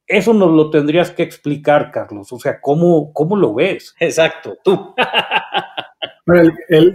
eso 0.06 0.34
nos 0.34 0.52
lo 0.52 0.70
tendrías 0.70 1.10
que 1.10 1.24
explicar, 1.24 1.90
Carlos. 1.90 2.32
O 2.32 2.38
sea, 2.38 2.60
¿cómo, 2.60 3.12
cómo 3.12 3.34
lo 3.34 3.54
ves? 3.54 3.94
Exacto, 3.98 4.56
tú. 4.62 4.94
el, 6.68 6.94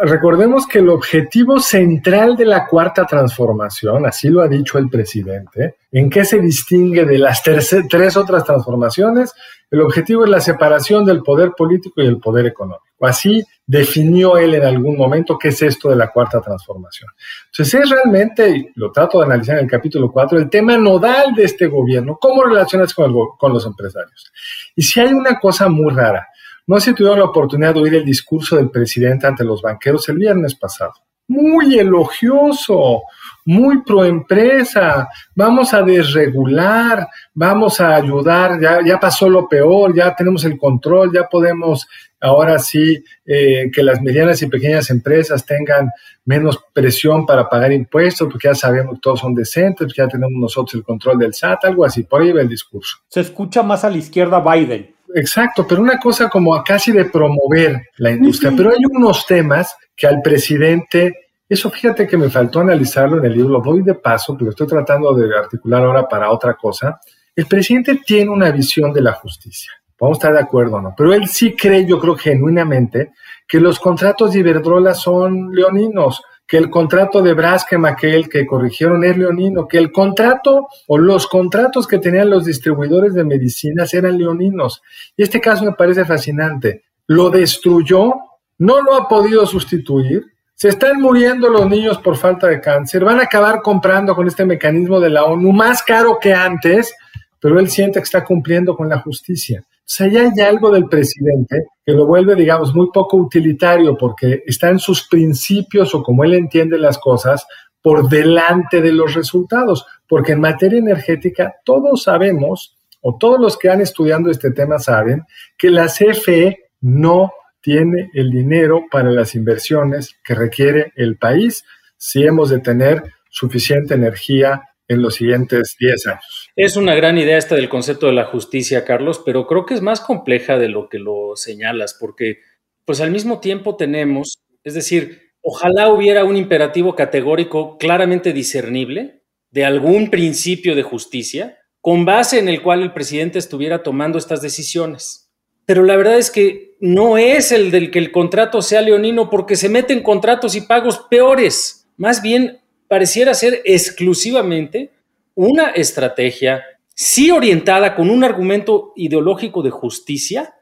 recordemos 0.00 0.66
que 0.66 0.80
el 0.80 0.88
objetivo 0.88 1.60
central 1.60 2.36
de 2.36 2.44
la 2.44 2.66
cuarta 2.66 3.06
transformación, 3.06 4.06
así 4.06 4.28
lo 4.28 4.42
ha 4.42 4.48
dicho 4.48 4.78
el 4.78 4.88
presidente, 4.88 5.76
¿en 5.90 6.10
qué 6.10 6.24
se 6.24 6.38
distingue 6.40 7.04
de 7.04 7.18
las 7.18 7.42
tres 7.42 8.16
otras 8.16 8.44
transformaciones? 8.44 9.32
El 9.70 9.80
objetivo 9.80 10.24
es 10.24 10.30
la 10.30 10.40
separación 10.40 11.04
del 11.04 11.22
poder 11.22 11.52
político 11.56 12.02
y 12.02 12.06
el 12.06 12.18
poder 12.18 12.46
económico. 12.46 12.84
Así 13.00 13.42
definió 13.66 14.36
él 14.36 14.54
en 14.54 14.64
algún 14.64 14.96
momento 14.96 15.38
qué 15.38 15.48
es 15.48 15.62
esto 15.62 15.88
de 15.88 15.96
la 15.96 16.08
cuarta 16.08 16.40
transformación. 16.40 17.10
Entonces 17.46 17.80
es 17.80 17.90
realmente, 17.90 18.72
lo 18.74 18.92
trato 18.92 19.18
de 19.18 19.26
analizar 19.26 19.56
en 19.56 19.64
el 19.64 19.70
capítulo 19.70 20.12
4, 20.12 20.38
el 20.38 20.50
tema 20.50 20.76
nodal 20.76 21.34
de 21.34 21.44
este 21.44 21.66
gobierno, 21.68 22.18
cómo 22.20 22.44
relacionas 22.44 22.92
con, 22.92 23.14
con 23.38 23.52
los 23.52 23.64
empresarios. 23.64 24.30
Y 24.76 24.82
si 24.82 25.00
hay 25.00 25.12
una 25.12 25.38
cosa 25.40 25.68
muy 25.68 25.92
rara, 25.92 26.28
no 26.66 26.80
si 26.80 26.94
tuvieron 26.94 27.18
la 27.18 27.26
oportunidad 27.26 27.74
de 27.74 27.80
oír 27.80 27.94
el 27.94 28.04
discurso 28.04 28.56
del 28.56 28.70
presidente 28.70 29.26
ante 29.26 29.44
los 29.44 29.62
banqueros 29.62 30.08
el 30.08 30.18
viernes 30.18 30.54
pasado. 30.54 30.94
Muy 31.28 31.78
elogioso, 31.78 33.02
muy 33.44 33.82
pro 33.82 34.04
empresa, 34.04 35.08
vamos 35.34 35.72
a 35.72 35.82
desregular, 35.82 37.08
vamos 37.32 37.80
a 37.80 37.94
ayudar, 37.94 38.60
ya, 38.60 38.80
ya 38.84 38.98
pasó 38.98 39.28
lo 39.28 39.48
peor, 39.48 39.94
ya 39.94 40.14
tenemos 40.14 40.44
el 40.44 40.58
control, 40.58 41.12
ya 41.12 41.28
podemos 41.28 41.86
ahora 42.20 42.58
sí 42.58 43.02
eh, 43.26 43.70
que 43.72 43.82
las 43.82 44.00
medianas 44.00 44.40
y 44.42 44.46
pequeñas 44.46 44.90
empresas 44.90 45.44
tengan 45.44 45.90
menos 46.24 46.60
presión 46.72 47.26
para 47.26 47.48
pagar 47.48 47.72
impuestos, 47.72 48.28
porque 48.30 48.48
ya 48.48 48.54
sabemos 48.54 48.94
que 48.94 49.00
todos 49.00 49.20
son 49.20 49.34
decentes, 49.34 49.86
porque 49.86 50.02
ya 50.02 50.08
tenemos 50.08 50.40
nosotros 50.40 50.74
el 50.74 50.84
control 50.84 51.18
del 51.18 51.34
SAT, 51.34 51.64
algo 51.64 51.84
así, 51.84 52.04
por 52.04 52.22
ahí 52.22 52.32
va 52.32 52.40
el 52.40 52.48
discurso. 52.48 52.98
Se 53.08 53.20
escucha 53.20 53.62
más 53.62 53.84
a 53.84 53.90
la 53.90 53.96
izquierda 53.96 54.40
Biden. 54.40 54.94
Exacto, 55.14 55.66
pero 55.66 55.82
una 55.82 55.98
cosa 55.98 56.28
como 56.28 56.62
casi 56.64 56.92
de 56.92 57.06
promover 57.06 57.88
la 57.98 58.12
industria. 58.12 58.52
Pero 58.56 58.70
hay 58.70 58.78
unos 58.90 59.26
temas 59.26 59.76
que 59.96 60.06
al 60.06 60.20
presidente, 60.22 61.28
eso 61.48 61.70
fíjate 61.70 62.06
que 62.06 62.16
me 62.16 62.30
faltó 62.30 62.60
analizarlo 62.60 63.18
en 63.18 63.26
el 63.26 63.34
libro, 63.34 63.50
lo 63.50 63.60
doy 63.60 63.82
de 63.82 63.94
paso, 63.94 64.36
pero 64.38 64.50
estoy 64.50 64.66
tratando 64.66 65.14
de 65.14 65.36
articular 65.36 65.82
ahora 65.82 66.08
para 66.08 66.30
otra 66.30 66.54
cosa. 66.54 66.98
El 67.34 67.46
presidente 67.46 68.00
tiene 68.04 68.30
una 68.30 68.50
visión 68.50 68.92
de 68.92 69.02
la 69.02 69.12
justicia. 69.12 69.72
Vamos 69.98 70.16
a 70.16 70.18
estar 70.18 70.32
de 70.32 70.40
acuerdo 70.40 70.76
o 70.76 70.80
no, 70.80 70.94
pero 70.96 71.14
él 71.14 71.28
sí 71.28 71.54
cree, 71.54 71.86
yo 71.86 72.00
creo 72.00 72.16
genuinamente, 72.16 73.12
que 73.46 73.60
los 73.60 73.78
contratos 73.78 74.32
de 74.32 74.40
Iberdrola 74.40 74.94
son 74.94 75.50
leoninos 75.52 76.22
que 76.52 76.58
el 76.58 76.68
contrato 76.68 77.22
de 77.22 77.32
Braskem, 77.32 77.82
aquel 77.86 78.28
que 78.28 78.44
corrigieron 78.44 79.02
es 79.04 79.16
leonino, 79.16 79.66
que 79.66 79.78
el 79.78 79.90
contrato 79.90 80.68
o 80.86 80.98
los 80.98 81.26
contratos 81.26 81.86
que 81.86 81.96
tenían 81.96 82.28
los 82.28 82.44
distribuidores 82.44 83.14
de 83.14 83.24
medicinas 83.24 83.94
eran 83.94 84.18
leoninos. 84.18 84.82
Y 85.16 85.22
este 85.22 85.40
caso 85.40 85.64
me 85.64 85.72
parece 85.72 86.04
fascinante. 86.04 86.82
Lo 87.06 87.30
destruyó, 87.30 88.12
no 88.58 88.82
lo 88.82 88.96
ha 88.96 89.08
podido 89.08 89.46
sustituir, 89.46 90.26
se 90.54 90.68
están 90.68 91.00
muriendo 91.00 91.48
los 91.48 91.66
niños 91.70 91.96
por 91.96 92.18
falta 92.18 92.48
de 92.48 92.60
cáncer, 92.60 93.02
van 93.02 93.20
a 93.20 93.22
acabar 93.22 93.62
comprando 93.62 94.14
con 94.14 94.28
este 94.28 94.44
mecanismo 94.44 95.00
de 95.00 95.08
la 95.08 95.24
ONU 95.24 95.52
más 95.52 95.82
caro 95.82 96.18
que 96.20 96.34
antes, 96.34 96.94
pero 97.42 97.58
él 97.58 97.68
siente 97.68 97.98
que 97.98 98.04
está 98.04 98.24
cumpliendo 98.24 98.76
con 98.76 98.88
la 98.88 99.00
justicia. 99.00 99.64
O 99.66 99.84
sea, 99.84 100.06
ya 100.06 100.22
hay 100.22 100.40
algo 100.42 100.70
del 100.70 100.88
presidente 100.88 101.66
que 101.84 101.92
lo 101.92 102.06
vuelve, 102.06 102.36
digamos, 102.36 102.72
muy 102.72 102.90
poco 102.94 103.16
utilitario 103.16 103.96
porque 103.98 104.44
está 104.46 104.70
en 104.70 104.78
sus 104.78 105.08
principios 105.08 105.92
o 105.92 106.04
como 106.04 106.22
él 106.22 106.34
entiende 106.34 106.78
las 106.78 106.98
cosas 106.98 107.44
por 107.82 108.08
delante 108.08 108.80
de 108.80 108.92
los 108.92 109.14
resultados. 109.14 109.84
Porque 110.06 110.32
en 110.32 110.40
materia 110.40 110.78
energética 110.78 111.52
todos 111.64 112.04
sabemos, 112.04 112.76
o 113.00 113.18
todos 113.18 113.40
los 113.40 113.58
que 113.58 113.70
han 113.70 113.80
estudiado 113.80 114.30
este 114.30 114.52
tema 114.52 114.78
saben, 114.78 115.24
que 115.58 115.70
la 115.70 115.88
CFE 115.88 116.70
no 116.80 117.32
tiene 117.60 118.08
el 118.14 118.30
dinero 118.30 118.84
para 118.88 119.10
las 119.10 119.34
inversiones 119.34 120.14
que 120.22 120.36
requiere 120.36 120.92
el 120.94 121.16
país 121.16 121.64
si 121.96 122.22
hemos 122.22 122.50
de 122.50 122.60
tener 122.60 123.02
suficiente 123.28 123.94
energía 123.94 124.62
en 124.86 125.02
los 125.02 125.16
siguientes 125.16 125.74
10 125.80 126.06
años. 126.06 126.41
Es 126.54 126.76
una 126.76 126.94
gran 126.94 127.16
idea 127.16 127.38
esta 127.38 127.54
del 127.54 127.70
concepto 127.70 128.06
de 128.06 128.12
la 128.12 128.26
justicia, 128.26 128.84
Carlos, 128.84 129.22
pero 129.24 129.46
creo 129.46 129.64
que 129.64 129.72
es 129.72 129.80
más 129.80 130.00
compleja 130.00 130.58
de 130.58 130.68
lo 130.68 130.90
que 130.90 130.98
lo 130.98 131.34
señalas, 131.34 131.96
porque 131.98 132.40
pues 132.84 133.00
al 133.00 133.10
mismo 133.10 133.40
tiempo 133.40 133.76
tenemos, 133.76 134.38
es 134.62 134.74
decir, 134.74 135.32
ojalá 135.40 135.88
hubiera 135.88 136.24
un 136.24 136.36
imperativo 136.36 136.94
categórico 136.94 137.78
claramente 137.78 138.34
discernible 138.34 139.22
de 139.50 139.64
algún 139.64 140.10
principio 140.10 140.74
de 140.74 140.82
justicia 140.82 141.58
con 141.80 142.04
base 142.04 142.38
en 142.38 142.48
el 142.48 142.62
cual 142.62 142.82
el 142.82 142.92
presidente 142.92 143.38
estuviera 143.38 143.82
tomando 143.82 144.18
estas 144.18 144.42
decisiones. 144.42 145.30
Pero 145.64 145.84
la 145.84 145.96
verdad 145.96 146.18
es 146.18 146.30
que 146.30 146.76
no 146.80 147.16
es 147.16 147.50
el 147.50 147.70
del 147.70 147.90
que 147.90 147.98
el 147.98 148.12
contrato 148.12 148.60
sea 148.60 148.82
leonino 148.82 149.30
porque 149.30 149.56
se 149.56 149.70
meten 149.70 150.02
contratos 150.02 150.54
y 150.54 150.60
pagos 150.60 151.06
peores. 151.08 151.88
Más 151.96 152.20
bien 152.20 152.60
pareciera 152.88 153.32
ser 153.32 153.62
exclusivamente 153.64 154.90
una 155.34 155.70
estrategia, 155.70 156.64
sí 156.94 157.30
orientada 157.30 157.94
con 157.94 158.10
un 158.10 158.24
argumento 158.24 158.92
ideológico 158.96 159.62
de 159.62 159.70
justicia, 159.70 160.54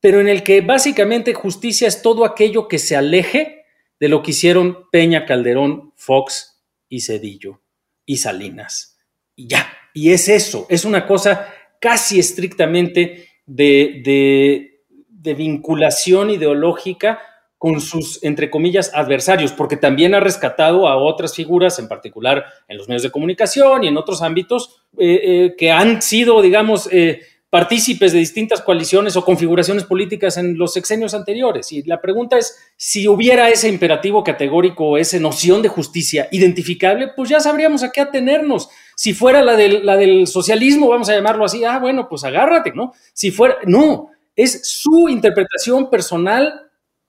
pero 0.00 0.20
en 0.20 0.28
el 0.28 0.42
que 0.42 0.60
básicamente 0.60 1.34
justicia 1.34 1.88
es 1.88 2.02
todo 2.02 2.24
aquello 2.24 2.68
que 2.68 2.78
se 2.78 2.96
aleje 2.96 3.64
de 3.98 4.08
lo 4.08 4.22
que 4.22 4.32
hicieron 4.32 4.90
Peña, 4.90 5.24
Calderón, 5.24 5.92
Fox 5.96 6.62
y 6.88 7.00
Cedillo 7.00 7.62
y 8.04 8.18
Salinas. 8.18 8.98
Y 9.34 9.48
ya, 9.48 9.72
y 9.94 10.12
es 10.12 10.28
eso, 10.28 10.66
es 10.68 10.84
una 10.84 11.06
cosa 11.06 11.48
casi 11.80 12.18
estrictamente 12.18 13.28
de, 13.46 14.82
de 15.08 15.34
vinculación 15.34 16.30
ideológica 16.30 17.20
con 17.64 17.80
sus, 17.80 18.22
entre 18.22 18.50
comillas, 18.50 18.90
adversarios, 18.92 19.52
porque 19.52 19.78
también 19.78 20.14
ha 20.14 20.20
rescatado 20.20 20.86
a 20.86 20.98
otras 20.98 21.34
figuras, 21.34 21.78
en 21.78 21.88
particular 21.88 22.44
en 22.68 22.76
los 22.76 22.88
medios 22.88 23.04
de 23.04 23.10
comunicación 23.10 23.84
y 23.84 23.88
en 23.88 23.96
otros 23.96 24.20
ámbitos, 24.20 24.82
eh, 24.98 25.20
eh, 25.24 25.54
que 25.56 25.72
han 25.72 26.02
sido, 26.02 26.42
digamos, 26.42 26.90
eh, 26.92 27.22
partícipes 27.48 28.12
de 28.12 28.18
distintas 28.18 28.60
coaliciones 28.60 29.16
o 29.16 29.24
configuraciones 29.24 29.84
políticas 29.84 30.36
en 30.36 30.58
los 30.58 30.74
sexenios 30.74 31.14
anteriores. 31.14 31.72
Y 31.72 31.82
la 31.84 32.02
pregunta 32.02 32.36
es, 32.36 32.54
si 32.76 33.08
hubiera 33.08 33.48
ese 33.48 33.70
imperativo 33.70 34.22
categórico, 34.22 34.98
esa 34.98 35.18
noción 35.18 35.62
de 35.62 35.70
justicia 35.70 36.28
identificable, 36.32 37.12
pues 37.16 37.30
ya 37.30 37.40
sabríamos 37.40 37.82
a 37.82 37.90
qué 37.90 38.02
atenernos. 38.02 38.68
Si 38.94 39.14
fuera 39.14 39.40
la 39.40 39.56
del, 39.56 39.86
la 39.86 39.96
del 39.96 40.26
socialismo, 40.26 40.90
vamos 40.90 41.08
a 41.08 41.14
llamarlo 41.14 41.46
así, 41.46 41.64
ah, 41.64 41.78
bueno, 41.78 42.10
pues 42.10 42.24
agárrate, 42.24 42.72
¿no? 42.74 42.92
Si 43.14 43.30
fuera, 43.30 43.56
no, 43.64 44.10
es 44.36 44.68
su 44.68 45.08
interpretación 45.08 45.88
personal 45.88 46.60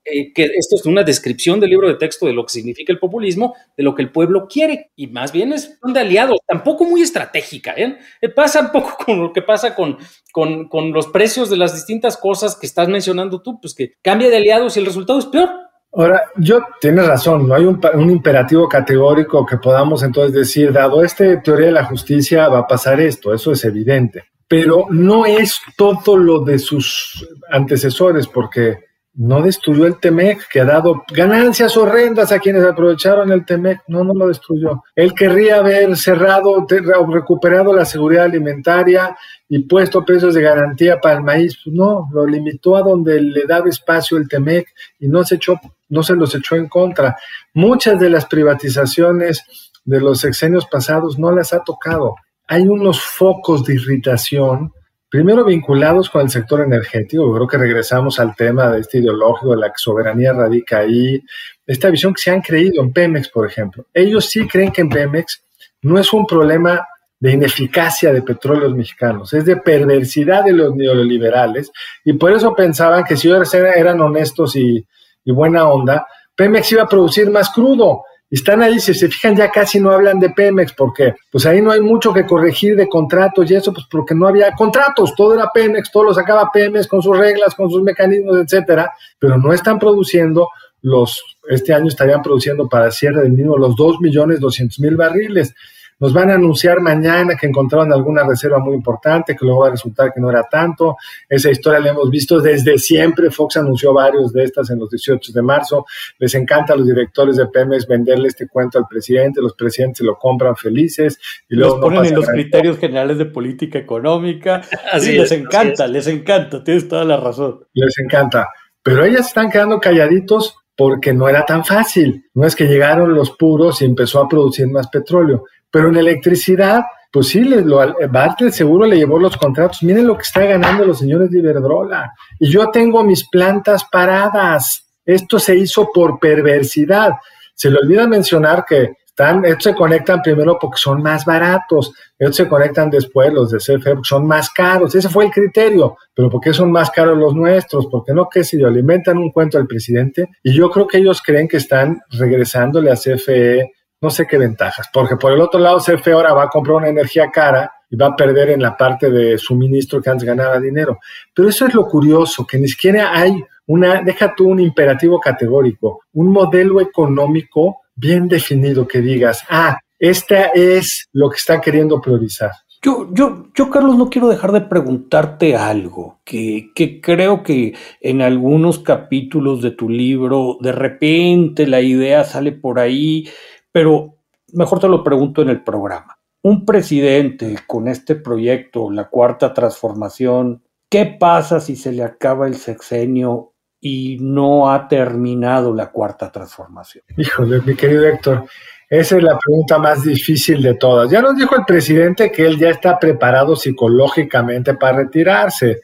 eh, 0.07 0.31
que 0.33 0.43
esto 0.43 0.75
es 0.75 0.85
una 0.85 1.01
descripción 1.01 1.59
del 1.59 1.71
libro 1.71 1.87
de 1.87 1.95
texto 1.95 2.27
de 2.27 2.33
lo 2.33 2.43
que 2.45 2.53
significa 2.53 2.93
el 2.93 2.99
populismo, 2.99 3.55
de 3.75 3.83
lo 3.83 3.95
que 3.95 4.03
el 4.03 4.11
pueblo 4.11 4.47
quiere, 4.47 4.91
y 4.95 5.07
más 5.07 5.31
bien 5.31 5.51
es 5.51 5.79
de 5.81 5.99
aliados, 5.99 6.37
tampoco 6.47 6.85
muy 6.85 7.01
estratégica. 7.01 7.73
¿eh? 7.75 7.97
¿eh? 8.21 8.29
Pasa 8.29 8.61
un 8.61 8.71
poco 8.71 8.97
con 9.05 9.19
lo 9.19 9.33
que 9.33 9.41
pasa 9.41 9.73
con, 9.73 9.97
con, 10.31 10.69
con, 10.69 10.93
los 10.93 11.07
precios 11.07 11.49
de 11.49 11.57
las 11.57 11.73
distintas 11.73 12.17
cosas 12.17 12.55
que 12.55 12.67
estás 12.67 12.87
mencionando 12.87 13.41
tú, 13.41 13.59
pues 13.59 13.73
que 13.73 13.93
cambia 14.03 14.29
de 14.29 14.37
aliados 14.37 14.77
y 14.77 14.79
el 14.79 14.85
resultado 14.85 15.17
es 15.17 15.25
peor. 15.25 15.49
Ahora, 15.91 16.23
yo 16.35 16.59
tienes 16.79 17.07
razón, 17.07 17.47
no 17.47 17.55
hay 17.55 17.63
un, 17.63 17.81
un, 17.95 18.11
imperativo 18.11 18.69
categórico 18.69 19.43
que 19.43 19.57
podamos 19.57 20.03
entonces 20.03 20.33
decir, 20.35 20.71
dado 20.71 21.03
esta 21.03 21.41
teoría 21.41 21.67
de 21.67 21.71
la 21.71 21.85
justicia, 21.85 22.47
va 22.47 22.59
a 22.59 22.67
pasar 22.67 22.99
esto, 22.99 23.33
eso 23.33 23.53
es 23.53 23.65
evidente. 23.65 24.25
Pero 24.47 24.85
no 24.91 25.25
es 25.25 25.59
todo 25.75 26.15
lo 26.17 26.41
de 26.41 26.59
sus 26.59 27.27
antecesores, 27.49 28.27
porque 28.27 28.77
no 29.15 29.41
destruyó 29.41 29.85
el 29.85 29.97
Temec, 29.99 30.47
que 30.49 30.59
ha 30.59 30.65
dado 30.65 31.03
ganancias 31.13 31.77
horrendas 31.77 32.31
a 32.31 32.39
quienes 32.39 32.65
aprovecharon 32.65 33.31
el 33.31 33.45
Temec. 33.45 33.81
No, 33.87 34.03
no 34.03 34.13
lo 34.13 34.27
destruyó. 34.27 34.83
Él 34.95 35.13
querría 35.13 35.57
haber 35.57 35.95
cerrado, 35.95 36.65
recuperado 37.09 37.73
la 37.73 37.85
seguridad 37.85 38.25
alimentaria 38.25 39.15
y 39.47 39.59
puesto 39.59 40.03
precios 40.03 40.33
de 40.33 40.41
garantía 40.41 40.99
para 40.99 41.15
el 41.15 41.23
maíz. 41.23 41.57
No, 41.65 42.09
lo 42.11 42.25
limitó 42.25 42.75
a 42.75 42.81
donde 42.81 43.21
le 43.21 43.45
daba 43.47 43.69
espacio 43.69 44.17
el 44.17 44.27
Temec 44.27 44.67
y 44.99 45.07
no 45.07 45.23
se, 45.23 45.35
echó, 45.35 45.59
no 45.89 46.03
se 46.03 46.15
los 46.15 46.35
echó 46.35 46.55
en 46.55 46.67
contra. 46.67 47.15
Muchas 47.53 47.99
de 47.99 48.09
las 48.09 48.25
privatizaciones 48.25 49.43
de 49.85 50.01
los 50.01 50.19
sexenios 50.19 50.65
pasados 50.65 51.17
no 51.17 51.31
las 51.31 51.53
ha 51.53 51.63
tocado. 51.63 52.15
Hay 52.47 52.63
unos 52.63 53.01
focos 53.01 53.63
de 53.63 53.75
irritación 53.75 54.73
Primero 55.09 55.45
vinculados 55.45 56.09
con 56.09 56.21
el 56.21 56.29
sector 56.29 56.61
energético, 56.61 57.33
creo 57.33 57.47
que 57.47 57.57
regresamos 57.57 58.19
al 58.19 58.35
tema 58.35 58.71
de 58.71 58.81
este 58.81 58.97
ideológico, 58.97 59.51
de 59.51 59.57
la 59.57 59.71
soberanía 59.75 60.33
radica 60.33 60.79
ahí, 60.79 61.21
esta 61.65 61.89
visión 61.89 62.13
que 62.13 62.21
se 62.21 62.31
han 62.31 62.41
creído 62.41 62.81
en 62.81 62.91
Pemex, 62.91 63.29
por 63.29 63.47
ejemplo. 63.47 63.85
Ellos 63.93 64.25
sí 64.25 64.47
creen 64.47 64.71
que 64.71 64.81
en 64.81 64.89
Pemex 64.89 65.43
no 65.83 65.99
es 65.99 66.11
un 66.11 66.25
problema 66.25 66.85
de 67.19 67.31
ineficacia 67.31 68.11
de 68.11 68.21
petróleos 68.21 68.75
mexicanos, 68.75 69.33
es 69.33 69.45
de 69.45 69.57
perversidad 69.57 70.43
de 70.43 70.53
los 70.53 70.75
neoliberales 70.75 71.71
y 72.03 72.13
por 72.13 72.33
eso 72.33 72.53
pensaban 72.53 73.03
que 73.03 73.15
si 73.15 73.29
ellos 73.29 73.53
eran 73.53 74.01
honestos 74.01 74.55
y, 74.55 74.85
y 75.23 75.31
buena 75.31 75.67
onda, 75.67 76.05
Pemex 76.35 76.71
iba 76.73 76.83
a 76.83 76.89
producir 76.89 77.29
más 77.29 77.49
crudo 77.51 78.03
están 78.29 78.61
ahí, 78.61 78.79
si 78.79 78.93
se 78.93 79.07
fijan, 79.07 79.35
ya 79.35 79.49
casi 79.51 79.79
no 79.79 79.91
hablan 79.91 80.19
de 80.19 80.29
Pemex, 80.29 80.73
porque 80.73 81.13
pues 81.31 81.45
ahí 81.45 81.61
no 81.61 81.71
hay 81.71 81.81
mucho 81.81 82.13
que 82.13 82.25
corregir 82.25 82.75
de 82.75 82.87
contratos 82.87 83.49
y 83.49 83.55
eso, 83.55 83.71
pues 83.71 83.85
porque 83.89 84.15
no 84.15 84.27
había 84.27 84.51
contratos, 84.53 85.13
todo 85.15 85.35
era 85.35 85.49
Pemex, 85.53 85.91
todo 85.91 86.05
lo 86.05 86.13
sacaba 86.13 86.49
Pemex 86.51 86.87
con 86.87 87.01
sus 87.01 87.17
reglas, 87.17 87.55
con 87.55 87.69
sus 87.69 87.83
mecanismos, 87.83 88.37
etcétera, 88.37 88.91
pero 89.19 89.37
no 89.37 89.53
están 89.53 89.79
produciendo 89.79 90.49
los, 90.81 91.23
este 91.49 91.73
año 91.73 91.87
estarían 91.87 92.21
produciendo 92.21 92.69
para 92.69 92.91
cierre 92.91 93.23
del 93.23 93.33
mismo 93.33 93.57
los 93.57 93.75
2 93.75 94.01
millones 94.01 94.39
200 94.39 94.79
mil 94.79 94.95
barriles. 94.95 95.53
Nos 95.99 96.13
van 96.13 96.29
a 96.29 96.33
anunciar 96.33 96.81
mañana 96.81 97.35
que 97.39 97.47
encontraron 97.47 97.93
alguna 97.93 98.23
reserva 98.27 98.59
muy 98.59 98.75
importante, 98.75 99.35
que 99.35 99.45
luego 99.45 99.61
va 99.61 99.67
a 99.67 99.71
resultar 99.71 100.11
que 100.13 100.19
no 100.19 100.29
era 100.29 100.43
tanto. 100.43 100.97
Esa 101.29 101.49
historia 101.49 101.79
la 101.79 101.91
hemos 101.91 102.09
visto 102.09 102.41
desde 102.41 102.77
siempre. 102.77 103.31
Fox 103.31 103.57
anunció 103.57 103.93
varios 103.93 104.33
de 104.33 104.43
estas 104.43 104.69
en 104.69 104.79
los 104.79 104.89
18 104.89 105.31
de 105.31 105.41
marzo. 105.41 105.85
Les 106.19 106.35
encanta 106.35 106.73
a 106.73 106.75
los 106.75 106.85
directores 106.85 107.37
de 107.37 107.47
Pemex 107.47 107.87
venderle 107.87 108.27
este 108.27 108.47
cuento 108.47 108.77
al 108.77 108.87
presidente. 108.87 109.41
Los 109.41 109.53
presidentes 109.53 110.05
lo 110.05 110.17
compran 110.17 110.55
felices. 110.55 111.17
Y 111.49 111.55
luego 111.55 111.77
los 111.77 111.85
ponen 111.85 112.05
en 112.05 112.15
los 112.15 112.27
criterios 112.27 112.77
generales 112.77 113.17
de 113.17 113.25
política 113.25 113.79
económica. 113.79 114.61
Así 114.91 115.13
les 115.13 115.31
encanta, 115.31 115.87
les 115.87 116.07
encanta. 116.07 116.63
Tienes 116.63 116.87
toda 116.89 117.05
la 117.05 117.17
razón. 117.17 117.65
Les 117.73 117.97
encanta. 117.99 118.49
Pero 118.83 119.03
ellas 119.03 119.27
están 119.27 119.49
quedando 119.49 119.79
calladitos 119.79 120.57
porque 120.75 121.13
no 121.13 121.27
era 121.29 121.45
tan 121.45 121.63
fácil. 121.63 122.25
No 122.33 122.45
es 122.45 122.55
que 122.55 122.65
llegaron 122.65 123.13
los 123.13 123.31
puros 123.31 123.81
y 123.81 123.85
empezó 123.85 124.19
a 124.19 124.27
producir 124.27 124.67
más 124.67 124.89
petróleo. 124.89 125.45
Pero 125.75 125.89
en 125.89 125.97
electricidad, 125.97 126.85
pues 127.11 127.27
sí, 127.27 127.43
lo, 127.43 127.97
Bartlett 128.09 128.53
seguro 128.53 128.85
le 128.85 128.95
llevó 128.95 129.19
los 129.19 129.35
contratos. 129.35 129.83
Miren 129.83 130.07
lo 130.07 130.15
que 130.15 130.21
está 130.21 130.45
ganando 130.45 130.85
los 130.85 130.99
señores 130.99 131.29
de 131.29 131.39
Iberdrola. 131.39 132.13
Y 132.39 132.49
yo 132.49 132.69
tengo 132.71 133.03
mis 133.03 133.27
plantas 133.27 133.83
paradas. 133.91 134.85
Esto 135.05 135.37
se 135.37 135.57
hizo 135.57 135.89
por 135.93 136.17
perversidad. 136.17 137.15
Se 137.53 137.69
le 137.69 137.79
olvida 137.79 138.07
mencionar 138.07 138.63
que 138.63 138.93
están, 139.05 139.43
estos 139.43 139.63
se 139.63 139.75
conectan 139.75 140.21
primero 140.21 140.57
porque 140.61 140.77
son 140.77 141.03
más 141.03 141.25
baratos, 141.25 141.91
estos 142.17 142.37
se 142.37 142.47
conectan 142.47 142.89
después, 142.89 143.33
los 143.33 143.51
de 143.51 143.57
CFE, 143.57 143.95
porque 143.95 144.07
son 144.07 144.25
más 144.25 144.49
caros. 144.51 144.95
Ese 144.95 145.09
fue 145.09 145.25
el 145.25 145.31
criterio. 145.31 145.97
Pero 146.13 146.29
¿por 146.29 146.39
qué 146.39 146.53
son 146.53 146.71
más 146.71 146.89
caros 146.89 147.17
los 147.17 147.35
nuestros? 147.35 147.87
Porque 147.91 148.13
no, 148.13 148.29
que 148.29 148.45
si 148.45 148.63
alimentan 148.63 149.17
un 149.17 149.31
cuento 149.31 149.57
al 149.57 149.67
presidente. 149.67 150.29
Y 150.41 150.53
yo 150.53 150.71
creo 150.71 150.87
que 150.87 150.99
ellos 150.99 151.21
creen 151.21 151.49
que 151.49 151.57
están 151.57 151.99
regresándole 152.11 152.91
a 152.91 152.95
CFE 152.95 153.73
no 154.05 154.11
sé 154.11 154.27
qué 154.27 154.37
ventajas, 154.37 154.87
porque 154.93 155.15
por 155.15 155.31
el 155.31 155.41
otro 155.41 155.59
lado 155.59 155.79
CFE 155.79 156.11
ahora 156.11 156.31
va 156.31 156.43
a 156.43 156.49
comprar 156.49 156.77
una 156.77 156.89
energía 156.89 157.31
cara 157.31 157.71
y 157.89 157.95
va 157.95 158.07
a 158.07 158.15
perder 158.15 158.51
en 158.51 158.61
la 158.61 158.77
parte 158.77 159.09
de 159.09 159.35
suministro 159.39 159.99
que 159.99 160.11
antes 160.11 160.27
ganaba 160.27 160.59
dinero. 160.59 160.99
Pero 161.33 161.49
eso 161.49 161.65
es 161.65 161.73
lo 161.73 161.87
curioso, 161.87 162.45
que 162.45 162.59
ni 162.59 162.67
siquiera 162.67 163.17
hay 163.17 163.43
una, 163.65 164.03
deja 164.03 164.35
tú 164.35 164.47
un 164.47 164.59
imperativo 164.59 165.19
categórico, 165.19 166.01
un 166.13 166.31
modelo 166.31 166.81
económico 166.81 167.81
bien 167.95 168.27
definido 168.27 168.87
que 168.87 169.01
digas, 169.01 169.41
ah, 169.49 169.79
esta 169.97 170.49
es 170.53 171.07
lo 171.11 171.31
que 171.31 171.37
están 171.37 171.61
queriendo 171.61 171.99
priorizar. 171.99 172.51
Yo, 172.83 173.09
yo, 173.11 173.47
yo, 173.55 173.71
Carlos, 173.71 173.97
no 173.97 174.11
quiero 174.11 174.27
dejar 174.27 174.51
de 174.51 174.61
preguntarte 174.61 175.55
algo, 175.55 176.19
que, 176.23 176.69
que, 176.75 177.01
creo 177.01 177.41
que 177.41 177.73
en 177.99 178.21
algunos 178.21 178.77
capítulos 178.77 179.63
de 179.63 179.71
tu 179.71 179.89
libro, 179.89 180.59
de 180.61 180.71
repente 180.71 181.65
la 181.65 181.81
idea 181.81 182.23
sale 182.23 182.51
por 182.51 182.77
ahí 182.77 183.27
pero 183.75 184.19
mejor 184.53 184.79
te 184.79 184.87
lo 184.87 185.03
pregunto 185.03 185.41
en 185.41 185.49
el 185.49 185.61
programa. 185.61 186.17
Un 186.43 186.63
presidente 186.65 187.57
con 187.67 187.89
este 187.89 188.15
proyecto, 188.15 188.89
la 188.89 189.09
cuarta 189.09 189.53
transformación, 189.53 190.63
¿qué 190.89 191.17
pasa 191.19 191.59
si 191.59 191.75
se 191.75 191.91
le 191.91 192.01
acaba 192.01 192.47
el 192.47 192.55
sexenio 192.55 193.51
y 193.81 194.17
no 194.21 194.71
ha 194.71 194.87
terminado 194.87 195.73
la 195.73 195.91
cuarta 195.91 196.31
transformación? 196.31 197.03
Híjole, 197.17 197.59
mi 197.65 197.75
querido 197.75 198.07
Héctor, 198.07 198.45
esa 198.89 199.17
es 199.17 199.23
la 199.23 199.37
pregunta 199.37 199.77
más 199.77 200.05
difícil 200.05 200.61
de 200.61 200.75
todas. 200.75 201.11
Ya 201.11 201.21
nos 201.21 201.35
dijo 201.35 201.57
el 201.57 201.65
presidente 201.65 202.31
que 202.31 202.45
él 202.45 202.57
ya 202.57 202.69
está 202.69 202.97
preparado 202.97 203.57
psicológicamente 203.57 204.75
para 204.75 204.99
retirarse. 204.99 205.81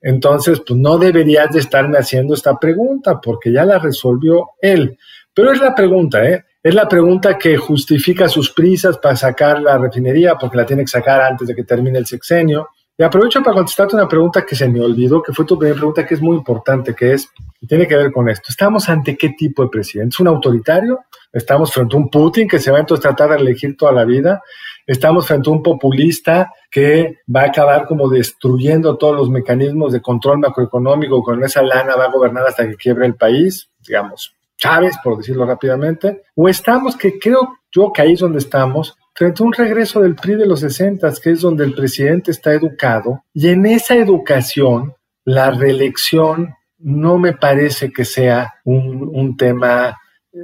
Entonces, 0.00 0.62
pues 0.66 0.80
no 0.80 0.96
deberías 0.96 1.52
de 1.52 1.58
estarme 1.58 1.98
haciendo 1.98 2.32
esta 2.32 2.58
pregunta 2.58 3.20
porque 3.20 3.52
ya 3.52 3.66
la 3.66 3.78
resolvió 3.78 4.52
él. 4.62 4.96
Pero 5.34 5.52
es 5.52 5.60
la 5.60 5.74
pregunta, 5.74 6.24
¿eh? 6.24 6.42
Es 6.64 6.74
la 6.74 6.88
pregunta 6.88 7.36
que 7.36 7.58
justifica 7.58 8.26
sus 8.26 8.50
prisas 8.50 8.96
para 8.96 9.14
sacar 9.16 9.60
la 9.60 9.76
refinería, 9.76 10.36
porque 10.36 10.56
la 10.56 10.64
tiene 10.64 10.82
que 10.82 10.88
sacar 10.88 11.20
antes 11.20 11.46
de 11.46 11.54
que 11.54 11.62
termine 11.62 11.98
el 11.98 12.06
sexenio. 12.06 12.70
Y 12.96 13.02
aprovecho 13.02 13.42
para 13.42 13.56
contestarte 13.56 13.94
una 13.94 14.08
pregunta 14.08 14.46
que 14.46 14.56
se 14.56 14.66
me 14.66 14.80
olvidó, 14.80 15.22
que 15.22 15.34
fue 15.34 15.44
tu 15.44 15.58
primera 15.58 15.76
pregunta, 15.76 16.06
que 16.06 16.14
es 16.14 16.22
muy 16.22 16.38
importante, 16.38 16.94
que 16.94 17.12
es, 17.12 17.28
tiene 17.68 17.86
que 17.86 17.96
ver 17.96 18.10
con 18.10 18.30
esto. 18.30 18.46
¿Estamos 18.48 18.88
ante 18.88 19.14
qué 19.14 19.34
tipo 19.36 19.62
de 19.62 19.68
presidente? 19.68 20.14
¿Es 20.14 20.20
un 20.20 20.28
autoritario? 20.28 21.00
¿Estamos 21.30 21.70
frente 21.70 21.96
a 21.96 21.98
un 21.98 22.08
Putin 22.08 22.48
que 22.48 22.58
se 22.58 22.70
va 22.70 22.78
a 22.78 22.80
entonces 22.80 23.02
tratar 23.02 23.28
de 23.28 23.42
elegir 23.42 23.76
toda 23.76 23.92
la 23.92 24.06
vida? 24.06 24.40
¿Estamos 24.86 25.26
frente 25.26 25.50
a 25.50 25.52
un 25.52 25.62
populista 25.62 26.50
que 26.70 27.18
va 27.28 27.42
a 27.42 27.48
acabar 27.48 27.86
como 27.86 28.08
destruyendo 28.08 28.96
todos 28.96 29.14
los 29.14 29.28
mecanismos 29.28 29.92
de 29.92 30.00
control 30.00 30.38
macroeconómico, 30.38 31.22
con 31.22 31.44
esa 31.44 31.60
lana 31.60 31.94
va 31.94 32.04
a 32.04 32.10
gobernar 32.10 32.46
hasta 32.46 32.66
que 32.66 32.76
quiebre 32.76 33.04
el 33.04 33.16
país? 33.16 33.68
Digamos, 33.86 34.34
Chávez, 34.64 34.96
por 35.04 35.18
decirlo 35.18 35.44
rápidamente, 35.44 36.22
o 36.34 36.48
estamos, 36.48 36.96
que 36.96 37.18
creo 37.18 37.58
yo 37.70 37.92
que 37.92 38.00
ahí 38.00 38.12
es 38.14 38.20
donde 38.20 38.38
estamos, 38.38 38.96
frente 39.14 39.42
a 39.42 39.46
un 39.46 39.52
regreso 39.52 40.00
del 40.00 40.14
PRI 40.14 40.36
de 40.36 40.46
los 40.46 40.60
60, 40.60 41.12
que 41.22 41.30
es 41.32 41.42
donde 41.42 41.64
el 41.64 41.74
presidente 41.74 42.30
está 42.30 42.54
educado, 42.54 43.24
y 43.34 43.48
en 43.48 43.66
esa 43.66 43.94
educación, 43.94 44.94
la 45.24 45.50
reelección 45.50 46.54
no 46.78 47.18
me 47.18 47.34
parece 47.34 47.92
que 47.92 48.06
sea 48.06 48.54
un, 48.64 49.36
tema 49.36 49.98
eh, 50.32 50.38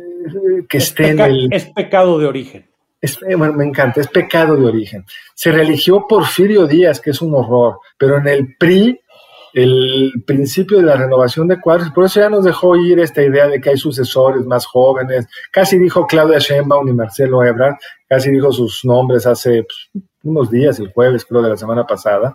que 0.68 0.78
esté 0.78 1.08
en 1.08 1.20
el... 1.20 1.48
Es 1.50 1.66
pecado 1.66 2.18
de 2.18 2.26
origen. 2.26 2.70
Eh, 3.00 3.34
bueno, 3.36 3.54
me 3.54 3.64
encanta, 3.64 4.02
es 4.02 4.08
pecado 4.08 4.54
de 4.54 4.66
origen. 4.66 5.06
Se 5.34 5.50
religió 5.50 6.06
Porfirio 6.06 6.66
Díaz, 6.66 7.00
que 7.00 7.10
es 7.10 7.22
un 7.22 7.34
horror, 7.34 7.78
pero 7.96 8.18
en 8.18 8.28
el 8.28 8.56
PRI, 8.58 9.00
el 9.52 10.12
principio 10.26 10.78
de 10.78 10.84
la 10.84 10.96
renovación 10.96 11.48
de 11.48 11.60
cuadros, 11.60 11.90
por 11.90 12.04
eso 12.04 12.20
ya 12.20 12.28
nos 12.28 12.44
dejó 12.44 12.76
ir 12.76 12.98
esta 13.00 13.22
idea 13.22 13.48
de 13.48 13.60
que 13.60 13.70
hay 13.70 13.76
sucesores 13.76 14.46
más 14.46 14.66
jóvenes. 14.66 15.26
Casi 15.50 15.78
dijo 15.78 16.06
Claudia 16.06 16.38
Sheinbaum 16.38 16.88
y 16.88 16.92
Marcelo 16.92 17.42
Ebrard, 17.44 17.76
casi 18.08 18.30
dijo 18.30 18.52
sus 18.52 18.84
nombres 18.84 19.26
hace 19.26 19.64
pues, 19.64 20.04
unos 20.22 20.50
días, 20.50 20.78
el 20.78 20.92
jueves 20.92 21.24
creo 21.24 21.42
de 21.42 21.50
la 21.50 21.56
semana 21.56 21.86
pasada. 21.86 22.34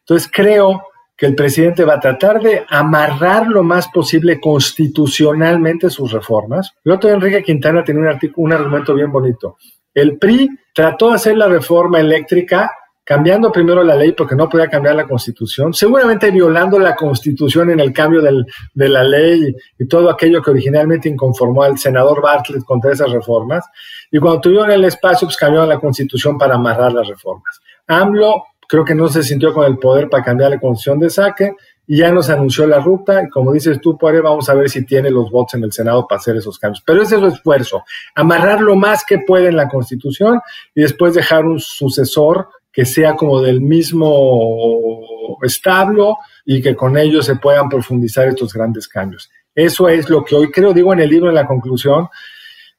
Entonces 0.00 0.30
creo 0.32 0.82
que 1.16 1.26
el 1.26 1.34
presidente 1.34 1.84
va 1.84 1.94
a 1.94 2.00
tratar 2.00 2.40
de 2.40 2.64
amarrar 2.68 3.46
lo 3.46 3.62
más 3.62 3.88
posible 3.88 4.40
constitucionalmente 4.40 5.88
sus 5.88 6.12
reformas. 6.12 6.72
El 6.84 6.92
otro 6.92 7.10
Enrique 7.10 7.42
Quintana 7.42 7.84
tenía 7.84 8.10
un, 8.10 8.32
un 8.36 8.52
argumento 8.52 8.94
bien 8.94 9.12
bonito. 9.12 9.56
El 9.94 10.18
PRI 10.18 10.50
trató 10.74 11.10
de 11.10 11.14
hacer 11.14 11.36
la 11.36 11.46
reforma 11.46 12.00
eléctrica 12.00 12.72
cambiando 13.04 13.52
primero 13.52 13.84
la 13.84 13.94
ley 13.94 14.12
porque 14.12 14.34
no 14.34 14.48
podía 14.48 14.68
cambiar 14.68 14.96
la 14.96 15.06
constitución, 15.06 15.74
seguramente 15.74 16.30
violando 16.30 16.78
la 16.78 16.96
constitución 16.96 17.70
en 17.70 17.80
el 17.80 17.92
cambio 17.92 18.22
de 18.22 18.88
la 18.88 19.04
ley 19.04 19.54
y 19.78 19.86
todo 19.86 20.10
aquello 20.10 20.42
que 20.42 20.50
originalmente 20.50 21.08
inconformó 21.10 21.62
al 21.62 21.78
senador 21.78 22.22
Bartlett 22.22 22.64
contra 22.64 22.92
esas 22.92 23.12
reformas. 23.12 23.64
Y 24.10 24.18
cuando 24.18 24.40
tuvieron 24.40 24.70
el 24.70 24.84
espacio, 24.84 25.28
pues 25.28 25.36
cambiaron 25.36 25.68
la 25.68 25.78
constitución 25.78 26.38
para 26.38 26.54
amarrar 26.54 26.92
las 26.92 27.06
reformas. 27.06 27.60
AMLO 27.86 28.44
creo 28.66 28.84
que 28.84 28.94
no 28.94 29.08
se 29.08 29.22
sintió 29.22 29.52
con 29.52 29.66
el 29.66 29.76
poder 29.76 30.08
para 30.08 30.24
cambiar 30.24 30.50
la 30.50 30.58
constitución 30.58 30.98
de 30.98 31.10
saque 31.10 31.54
y 31.86 31.98
ya 31.98 32.10
nos 32.10 32.30
anunció 32.30 32.66
la 32.66 32.80
ruta 32.80 33.22
y 33.22 33.28
como 33.28 33.52
dices 33.52 33.78
tú, 33.82 33.98
Poire, 33.98 34.22
vamos 34.22 34.48
a 34.48 34.54
ver 34.54 34.70
si 34.70 34.86
tiene 34.86 35.10
los 35.10 35.30
votos 35.30 35.54
en 35.54 35.64
el 35.64 35.72
Senado 35.72 36.06
para 36.08 36.18
hacer 36.18 36.36
esos 36.36 36.58
cambios. 36.58 36.82
Pero 36.86 37.02
ese 37.02 37.16
es 37.16 37.22
el 37.22 37.28
esfuerzo, 37.28 37.84
amarrar 38.14 38.62
lo 38.62 38.74
más 38.74 39.04
que 39.04 39.18
puede 39.18 39.48
en 39.48 39.56
la 39.56 39.68
Constitución 39.68 40.40
y 40.74 40.80
después 40.80 41.12
dejar 41.12 41.44
un 41.44 41.60
sucesor 41.60 42.48
que 42.74 42.84
sea 42.84 43.14
como 43.14 43.40
del 43.40 43.60
mismo 43.60 45.38
establo 45.42 46.18
y 46.44 46.60
que 46.60 46.74
con 46.74 46.98
ello 46.98 47.22
se 47.22 47.36
puedan 47.36 47.68
profundizar 47.68 48.26
estos 48.26 48.52
grandes 48.52 48.88
cambios. 48.88 49.30
Eso 49.54 49.88
es 49.88 50.10
lo 50.10 50.24
que 50.24 50.34
hoy 50.34 50.50
creo, 50.50 50.74
digo 50.74 50.92
en 50.92 50.98
el 50.98 51.08
libro 51.08 51.28
en 51.28 51.36
la 51.36 51.46
conclusión, 51.46 52.08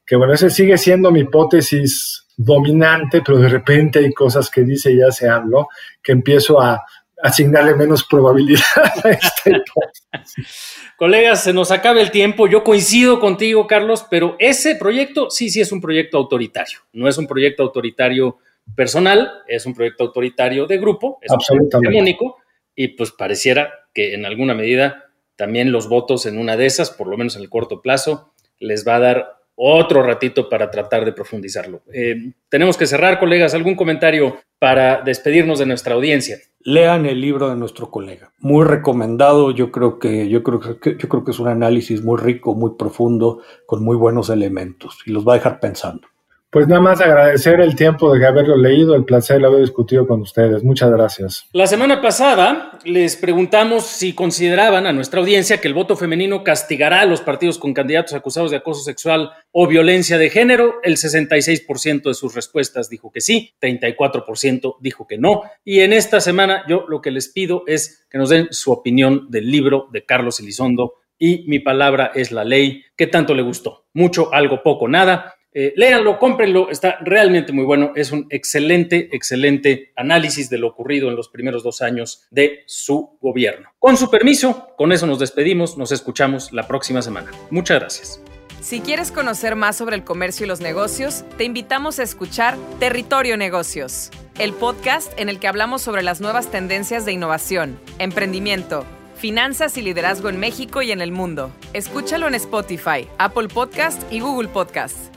que 0.06 0.18
bueno, 0.18 0.34
ese 0.34 0.50
sigue 0.50 0.78
siendo 0.78 1.12
mi 1.12 1.22
hipótesis 1.22 2.26
dominante, 2.36 3.22
pero 3.26 3.40
de 3.40 3.48
repente 3.48 4.00
hay 4.00 4.14
cosas 4.14 4.50
que 4.50 4.62
dice 4.62 4.94
ya 4.94 5.10
se 5.12 5.30
habló, 5.30 5.70
que 6.04 6.12
empiezo 6.12 6.60
a 6.60 6.84
asignarle 7.24 7.74
menos 7.76 8.04
probabilidad 8.04 8.62
a 8.76 9.10
este 9.10 9.64
Colegas, 10.98 11.44
se 11.44 11.54
nos 11.54 11.72
acaba 11.72 12.02
el 12.02 12.12
tiempo. 12.12 12.48
Yo 12.48 12.64
coincido 12.64 13.20
contigo, 13.20 13.66
Carlos, 13.68 14.06
pero 14.10 14.36
ese 14.40 14.76
proyecto 14.76 15.30
sí, 15.30 15.50
sí 15.50 15.62
es 15.62 15.72
un 15.72 15.82
proyecto 15.82 16.18
autoritario. 16.18 16.80
No 16.94 17.08
es 17.08 17.18
un 17.18 17.28
proyecto 17.28 17.64
autoritario 17.64 18.38
personal, 18.76 19.32
es 19.48 19.66
un 19.66 19.74
proyecto 19.74 20.06
autoritario 20.06 20.66
de 20.66 20.78
grupo, 20.78 21.20
es 21.22 21.32
Absolutamente. 21.32 21.98
único, 21.98 22.38
y 22.76 22.90
pues 22.90 23.12
pareciera 23.12 23.72
que 23.94 24.14
en 24.14 24.26
alguna 24.26 24.54
medida 24.54 25.06
también 25.36 25.72
los 25.72 25.90
votos 25.90 26.26
en 26.26 26.38
una 26.38 26.58
de 26.58 26.66
esas, 26.66 26.92
por 26.92 27.08
lo 27.08 27.18
menos 27.18 27.36
en 27.36 27.42
el 27.42 27.50
corto 27.50 27.82
plazo, 27.82 28.34
les 28.60 28.88
va 28.88 28.96
a 28.96 29.00
dar 29.00 29.36
otro 29.56 30.04
ratito 30.04 30.50
para 30.50 30.70
tratar 30.70 31.06
de 31.06 31.14
profundizarlo. 31.14 31.82
Eh, 31.94 32.34
tenemos 32.50 32.78
que 32.78 32.88
cerrar, 32.88 33.20
colegas. 33.20 33.54
¿Algún 33.54 33.76
comentario 33.76 34.38
para 34.60 35.02
despedirnos 35.02 35.60
de 35.60 35.66
nuestra 35.66 35.96
audiencia? 35.96 36.38
Lean 36.60 37.06
el 37.06 37.22
libro 37.22 37.50
de 37.50 37.56
nuestro 37.56 37.90
colega. 37.90 38.34
Muy 38.40 38.66
recomendado. 38.66 39.52
Yo 39.52 39.72
creo 39.72 39.98
que, 39.98 40.28
yo 40.28 40.44
creo 40.44 40.60
que, 40.60 40.98
yo 40.98 41.08
creo 41.10 41.24
que 41.24 41.32
es 41.32 41.40
un 41.40 41.48
análisis 41.48 42.04
muy 42.04 42.20
rico, 42.20 42.54
muy 42.54 42.72
profundo, 42.78 43.42
con 43.66 43.84
muy 43.84 43.96
buenos 43.96 44.30
elementos 44.30 45.00
y 45.06 45.12
los 45.12 45.26
va 45.26 45.34
a 45.34 45.38
dejar 45.38 45.60
pensando. 45.60 46.08
Pues 46.56 46.70
nada 46.70 46.80
más 46.80 47.02
agradecer 47.02 47.60
el 47.60 47.76
tiempo 47.76 48.16
de 48.16 48.26
haberlo 48.26 48.56
leído, 48.56 48.96
el 48.96 49.04
placer 49.04 49.42
de 49.42 49.48
haber 49.48 49.60
discutido 49.60 50.08
con 50.08 50.22
ustedes. 50.22 50.64
Muchas 50.64 50.90
gracias. 50.90 51.50
La 51.52 51.68
semana 51.68 52.02
pasada 52.02 52.80
les 52.86 53.18
preguntamos 53.18 53.86
si 53.86 54.14
consideraban 54.14 54.88
a 54.88 54.94
nuestra 54.94 55.20
audiencia 55.20 55.60
que 55.60 55.68
el 55.68 55.74
voto 55.74 55.98
femenino 55.98 56.46
castigará 56.46 57.02
a 57.02 57.06
los 57.06 57.20
partidos 57.20 57.58
con 57.58 57.74
candidatos 57.74 58.14
acusados 58.14 58.52
de 58.52 58.58
acoso 58.58 58.86
sexual 58.86 59.34
o 59.52 59.68
violencia 59.68 60.18
de 60.18 60.30
género. 60.30 60.76
El 60.82 60.96
66% 60.96 62.04
de 62.04 62.14
sus 62.14 62.34
respuestas 62.34 62.90
dijo 62.90 63.12
que 63.12 63.20
sí, 63.20 63.54
34% 63.62 64.78
dijo 64.80 65.08
que 65.08 65.18
no. 65.18 65.42
Y 65.66 65.82
en 65.82 65.92
esta 65.92 66.22
semana 66.22 66.64
yo 66.70 66.86
lo 66.88 67.02
que 67.02 67.12
les 67.12 67.28
pido 67.28 67.64
es 67.68 68.08
que 68.10 68.18
nos 68.18 68.30
den 68.30 68.48
su 68.52 68.72
opinión 68.72 69.30
del 69.30 69.52
libro 69.52 69.90
de 69.92 70.06
Carlos 70.06 70.40
Elizondo 70.40 70.94
y 71.18 71.46
mi 71.48 71.60
palabra 71.60 72.12
es 72.16 72.32
la 72.32 72.44
ley. 72.44 72.84
¿Qué 72.96 73.08
tanto 73.08 73.34
le 73.34 73.42
gustó? 73.42 73.86
Mucho, 73.94 74.34
algo, 74.34 74.64
poco, 74.64 74.88
nada. 74.88 75.35
Eh, 75.58 75.72
léanlo, 75.78 76.20
cómprenlo, 76.20 76.70
está 76.70 76.98
realmente 77.00 77.54
muy 77.54 77.64
bueno. 77.64 77.94
Es 77.96 78.12
un 78.12 78.28
excelente, 78.30 79.08
excelente 79.14 79.94
análisis 79.96 80.50
de 80.50 80.58
lo 80.58 80.68
ocurrido 80.68 81.08
en 81.08 81.16
los 81.16 81.30
primeros 81.30 81.64
dos 81.64 81.82
años 81.82 82.28
de 82.30 82.64
su 82.66 83.18
gobierno. 83.22 83.70
Con 83.80 83.96
su 83.96 84.12
permiso, 84.12 84.74
con 84.78 84.92
eso 84.92 85.08
nos 85.08 85.18
despedimos, 85.18 85.78
nos 85.78 85.94
escuchamos 85.94 86.52
la 86.52 86.68
próxima 86.68 87.02
semana. 87.02 87.32
Muchas 87.52 87.80
gracias. 87.80 88.22
Si 88.60 88.82
quieres 88.82 89.14
conocer 89.14 89.56
más 89.56 89.78
sobre 89.78 89.96
el 89.96 90.04
comercio 90.04 90.46
y 90.46 90.50
los 90.50 90.60
negocios, 90.60 91.24
te 91.38 91.46
invitamos 91.46 92.00
a 92.00 92.04
escuchar 92.04 92.58
Territorio 92.80 93.38
Negocios, 93.38 94.12
el 94.40 94.52
podcast 94.52 95.18
en 95.18 95.30
el 95.30 95.40
que 95.40 95.48
hablamos 95.48 95.82
sobre 95.82 96.04
las 96.04 96.20
nuevas 96.20 96.52
tendencias 96.52 97.06
de 97.06 97.14
innovación, 97.14 97.80
emprendimiento, 98.00 98.86
finanzas 99.16 99.78
y 99.78 99.84
liderazgo 99.84 100.28
en 100.28 100.38
México 100.38 100.82
y 100.82 100.92
en 100.92 101.00
el 101.00 101.14
mundo. 101.14 101.50
Escúchalo 101.72 102.28
en 102.28 102.36
Spotify, 102.36 103.08
Apple 103.20 103.48
Podcast 103.48 104.02
y 104.12 104.20
Google 104.20 104.50
Podcast. 104.50 105.15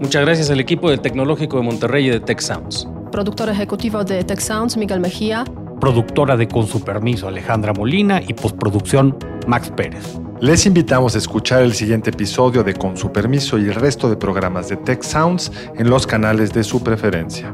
Muchas 0.00 0.24
gracias 0.24 0.50
al 0.50 0.58
equipo 0.58 0.88
del 0.88 1.02
Tecnológico 1.02 1.58
de 1.58 1.62
Monterrey 1.62 2.06
y 2.06 2.10
de 2.10 2.20
Tech 2.20 2.40
Sounds. 2.40 2.88
Productor 3.12 3.50
ejecutivo 3.50 4.02
de 4.02 4.24
Tech 4.24 4.40
Sounds, 4.40 4.78
Miguel 4.78 4.98
Mejía. 4.98 5.44
Productora 5.78 6.38
de 6.38 6.48
Con 6.48 6.66
su 6.66 6.82
permiso, 6.82 7.28
Alejandra 7.28 7.74
Molina 7.74 8.22
y 8.26 8.32
postproducción, 8.32 9.14
Max 9.46 9.70
Pérez. 9.76 10.18
Les 10.40 10.64
invitamos 10.64 11.16
a 11.16 11.18
escuchar 11.18 11.60
el 11.60 11.74
siguiente 11.74 12.08
episodio 12.08 12.64
de 12.64 12.72
Con 12.72 12.96
su 12.96 13.12
permiso 13.12 13.58
y 13.58 13.68
el 13.68 13.74
resto 13.74 14.08
de 14.08 14.16
programas 14.16 14.70
de 14.70 14.78
Tech 14.78 15.02
Sounds 15.02 15.52
en 15.76 15.90
los 15.90 16.06
canales 16.06 16.50
de 16.54 16.64
su 16.64 16.82
preferencia. 16.82 17.52